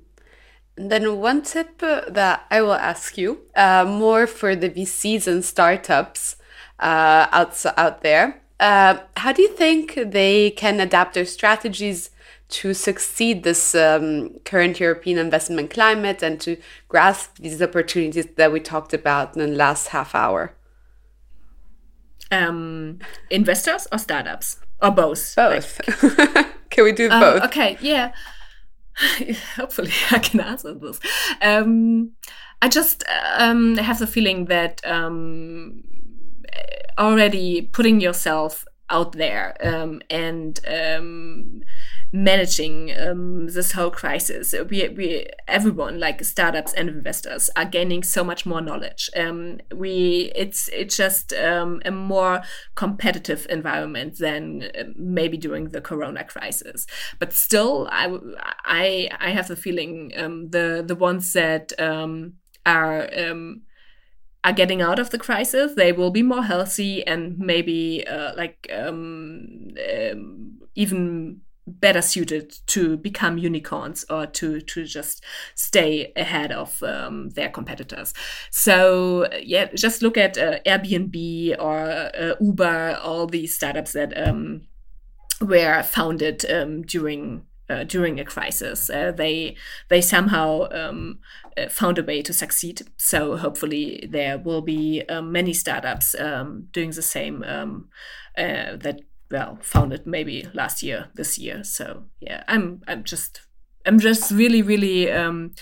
And 0.76 0.90
then 0.90 1.20
one 1.20 1.42
tip 1.42 1.82
uh, 1.82 2.02
that 2.08 2.44
I 2.50 2.60
will 2.60 2.74
ask 2.74 3.16
you, 3.16 3.40
uh, 3.54 3.86
more 3.88 4.26
for 4.26 4.54
the 4.54 4.68
VCs 4.68 5.26
and 5.26 5.42
startups 5.42 6.36
out 6.78 7.64
out 7.78 8.02
there. 8.02 8.42
Uh, 8.58 8.98
how 9.16 9.32
do 9.32 9.42
you 9.42 9.48
think 9.48 9.94
they 9.96 10.50
can 10.50 10.80
adapt 10.80 11.14
their 11.14 11.26
strategies 11.26 12.10
to 12.48 12.72
succeed 12.72 13.42
this 13.42 13.74
um, 13.74 14.30
current 14.44 14.78
European 14.78 15.18
investment 15.18 15.70
climate 15.70 16.22
and 16.22 16.40
to 16.40 16.56
grasp 16.88 17.36
these 17.38 17.60
opportunities 17.60 18.26
that 18.36 18.52
we 18.52 18.60
talked 18.60 18.94
about 18.94 19.36
in 19.36 19.40
the 19.40 19.56
last 19.56 19.88
half 19.88 20.14
hour? 20.14 20.54
Um, 22.30 22.98
investors 23.30 23.86
or 23.92 23.98
startups 23.98 24.58
or 24.80 24.90
both? 24.90 25.34
Both. 25.36 25.80
Like... 26.02 26.46
can 26.70 26.84
we 26.84 26.92
do 26.92 27.10
um, 27.10 27.20
both? 27.20 27.42
Okay, 27.44 27.76
yeah. 27.80 28.12
Hopefully, 29.56 29.92
I 30.10 30.18
can 30.18 30.40
answer 30.40 30.74
this. 30.74 31.00
Um, 31.42 32.12
I 32.62 32.68
just 32.68 33.04
um, 33.36 33.76
have 33.76 33.98
the 33.98 34.06
feeling 34.06 34.46
that 34.46 34.80
um, 34.86 35.84
already 36.98 37.62
putting 37.62 38.00
yourself 38.00 38.64
out 38.88 39.12
there 39.12 39.56
um, 39.66 40.00
and 40.10 40.60
um, 40.68 41.60
managing 42.12 42.96
um, 42.96 43.48
this 43.48 43.72
whole 43.72 43.90
crisis. 43.90 44.54
We, 44.70 44.88
we, 44.88 45.26
everyone, 45.48 45.98
like 45.98 46.24
startups 46.24 46.72
and 46.72 46.88
investors, 46.88 47.50
are 47.56 47.64
gaining 47.64 48.02
so 48.02 48.22
much 48.22 48.46
more 48.46 48.60
knowledge. 48.60 49.10
Um, 49.16 49.58
we, 49.74 50.32
it's, 50.36 50.68
it's 50.68 50.96
just 50.96 51.32
um, 51.32 51.82
a 51.84 51.90
more 51.90 52.42
competitive 52.76 53.46
environment 53.50 54.18
than 54.18 54.70
uh, 54.78 54.84
maybe 54.94 55.36
during 55.36 55.70
the 55.70 55.80
Corona 55.80 56.24
crisis. 56.24 56.86
But 57.18 57.32
still, 57.32 57.88
I, 57.90 58.16
I, 58.64 59.10
I 59.18 59.30
have 59.30 59.48
the 59.48 59.56
feeling 59.56 60.12
um, 60.16 60.50
the, 60.50 60.84
the 60.86 60.96
ones 60.96 61.32
that 61.32 61.72
are 61.78 63.08
are 64.46 64.52
getting 64.52 64.80
out 64.80 65.00
of 65.00 65.10
the 65.10 65.18
crisis, 65.18 65.74
they 65.74 65.90
will 65.90 66.12
be 66.12 66.22
more 66.22 66.44
healthy 66.44 67.04
and 67.04 67.36
maybe 67.36 68.06
uh, 68.06 68.32
like 68.36 68.70
um, 68.72 69.74
um, 69.92 70.60
even 70.76 71.40
better 71.66 72.00
suited 72.00 72.56
to 72.66 72.96
become 72.96 73.38
unicorns 73.38 74.04
or 74.08 74.24
to 74.24 74.60
to 74.60 74.84
just 74.84 75.24
stay 75.56 76.12
ahead 76.14 76.52
of 76.52 76.80
um, 76.84 77.30
their 77.30 77.48
competitors. 77.48 78.14
So 78.52 79.28
yeah, 79.42 79.66
just 79.74 80.00
look 80.00 80.16
at 80.16 80.38
uh, 80.38 80.60
Airbnb 80.64 81.56
or 81.58 81.80
uh, 81.90 82.36
Uber, 82.40 83.00
all 83.02 83.26
these 83.26 83.56
startups 83.56 83.92
that 83.94 84.16
um, 84.16 84.68
were 85.40 85.82
founded 85.82 86.48
um, 86.48 86.82
during 86.82 87.46
uh, 87.68 87.82
during 87.82 88.20
a 88.20 88.24
crisis. 88.24 88.88
Uh, 88.88 89.10
they 89.10 89.56
they 89.88 90.00
somehow 90.00 90.68
um, 90.70 91.18
uh, 91.44 91.45
found 91.68 91.98
a 91.98 92.02
way 92.02 92.22
to 92.22 92.32
succeed. 92.32 92.82
So 92.96 93.36
hopefully 93.36 94.08
there 94.10 94.38
will 94.38 94.62
be 94.62 95.02
um, 95.08 95.32
many 95.32 95.52
startups 95.52 96.14
um, 96.18 96.68
doing 96.72 96.90
the 96.90 97.02
same 97.02 97.42
um, 97.44 97.88
uh, 98.36 98.76
that 98.76 99.00
well 99.30 99.58
founded 99.62 100.06
maybe 100.06 100.48
last 100.52 100.82
year, 100.82 101.08
this 101.14 101.38
year. 101.38 101.64
So 101.64 102.04
yeah, 102.20 102.44
I'm 102.48 102.82
I'm 102.86 103.04
just 103.04 103.40
I'm 103.84 103.98
just 103.98 104.30
really 104.30 104.62
really 104.62 105.10
um, 105.10 105.54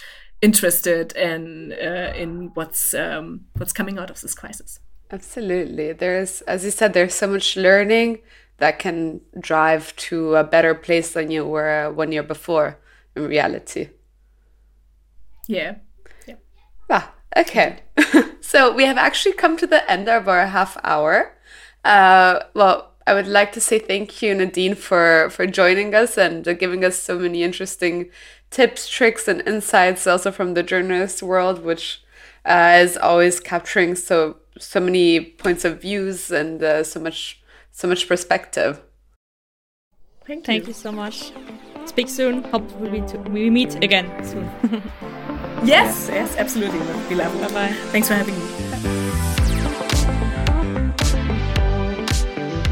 interested 0.43 1.13
in 1.13 1.73
uh, 1.73 2.13
in 2.17 2.51
what's 2.55 2.95
um, 2.95 3.47
what's 3.57 3.73
coming 3.73 3.99
out 3.99 4.11
of 4.11 4.21
this 4.21 4.35
crisis. 4.35 4.81
Absolutely, 5.11 5.93
there's 5.93 6.43
as 6.43 6.65
you 6.65 6.71
said, 6.71 6.93
there's 6.93 7.15
so 7.15 7.27
much 7.27 7.57
learning 7.57 8.19
that 8.59 8.79
can 8.79 9.21
drive 9.41 9.95
to 9.97 10.37
a 10.37 10.45
better 10.45 10.75
place 10.75 11.13
than 11.13 11.31
you 11.31 11.45
were 11.45 11.93
one 11.93 12.13
year 12.13 12.23
before 12.23 12.79
in 13.17 13.27
reality. 13.27 13.89
Yeah. 15.47 15.77
Yeah. 16.27 16.37
Ah, 16.91 17.13
okay. 17.37 17.81
so 18.41 18.73
we 18.73 18.85
have 18.85 18.99
actually 18.99 19.35
come 19.35 19.57
to 19.57 19.67
the 19.67 19.89
end 19.91 20.09
of 20.09 20.29
our 20.29 20.47
half 20.47 20.77
hour. 20.85 21.37
Uh, 21.85 22.41
well, 22.55 22.93
I 23.07 23.13
would 23.15 23.27
like 23.27 23.53
to 23.53 23.61
say 23.61 23.79
thank 23.79 24.23
you, 24.23 24.35
Nadine, 24.35 24.75
for 24.75 25.29
for 25.31 25.47
joining 25.47 25.95
us 25.95 26.17
and 26.17 26.47
uh, 26.49 26.55
giving 26.55 26.85
us 26.85 26.99
so 26.99 27.19
many 27.19 27.43
interesting 27.43 28.11
tips, 28.51 28.89
tricks, 28.89 29.29
and 29.29 29.47
insights, 29.47 30.07
also 30.07 30.31
from 30.31 30.55
the 30.55 30.63
journalist 30.63 31.23
world, 31.23 31.63
which 31.65 32.03
uh, 32.47 32.79
is 32.81 32.97
always 32.97 33.41
capturing 33.41 33.95
so 33.95 34.37
so 34.59 34.81
many 34.81 35.21
points 35.21 35.65
of 35.65 35.83
views 35.83 36.31
and 36.31 36.63
uh, 36.63 36.83
so 36.83 36.99
much 37.01 37.43
so 37.73 37.89
much 37.89 38.09
perspective. 38.09 38.81
Thank, 40.27 40.47
Thank 40.47 40.63
you. 40.63 40.69
you 40.69 40.75
so 40.75 40.91
much. 40.91 41.33
Speak 41.85 42.09
soon. 42.09 42.45
Hope 42.45 42.71
we 42.81 42.89
meet, 42.89 43.13
we 43.29 43.51
meet 43.51 43.75
again 43.85 44.09
soon. 44.25 44.51
yes, 45.65 46.09
yes, 46.13 46.37
absolutely. 46.37 46.79
That 46.79 46.97
would 46.97 47.09
be 47.09 47.15
lovely. 47.15 47.41
Bye 47.41 47.53
bye. 47.53 47.73
Thanks 47.93 48.09
for 48.09 48.15
having 48.15 48.35
me. 48.35 48.45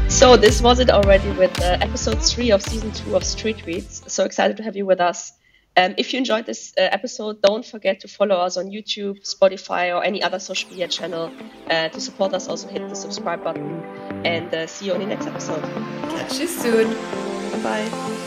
So 0.09 0.37
this 0.37 0.61
was 0.61 0.79
it 0.79 0.89
already 0.89 1.29
with 1.31 1.59
uh, 1.61 1.77
episode 1.81 2.21
three 2.23 2.51
of 2.51 2.61
season 2.61 2.91
two 2.91 3.15
of 3.15 3.23
Street 3.25 3.65
Reads. 3.65 4.03
So 4.07 4.23
excited 4.23 4.55
to 4.57 4.63
have 4.63 4.75
you 4.75 4.85
with 4.85 5.01
us. 5.01 5.33
Um, 5.75 5.95
if 5.97 6.13
you 6.13 6.19
enjoyed 6.19 6.45
this 6.45 6.73
uh, 6.77 6.81
episode, 6.81 7.41
don't 7.41 7.65
forget 7.65 7.99
to 8.01 8.07
follow 8.07 8.35
us 8.35 8.57
on 8.57 8.67
YouTube, 8.67 9.27
Spotify, 9.27 9.93
or 9.93 10.03
any 10.03 10.21
other 10.21 10.37
social 10.39 10.69
media 10.69 10.87
channel. 10.87 11.31
Uh, 11.69 11.89
to 11.89 11.99
support 11.99 12.33
us, 12.33 12.47
also 12.47 12.67
hit 12.67 12.87
the 12.87 12.95
subscribe 12.95 13.43
button. 13.43 13.83
And 14.23 14.53
uh, 14.53 14.67
see 14.67 14.85
you 14.85 14.93
on 14.93 14.99
the 14.99 15.07
next 15.07 15.25
episode. 15.25 15.63
Catch 15.63 16.39
you 16.39 16.47
soon. 16.47 16.93
Bye 17.51 17.89
bye. 17.89 18.22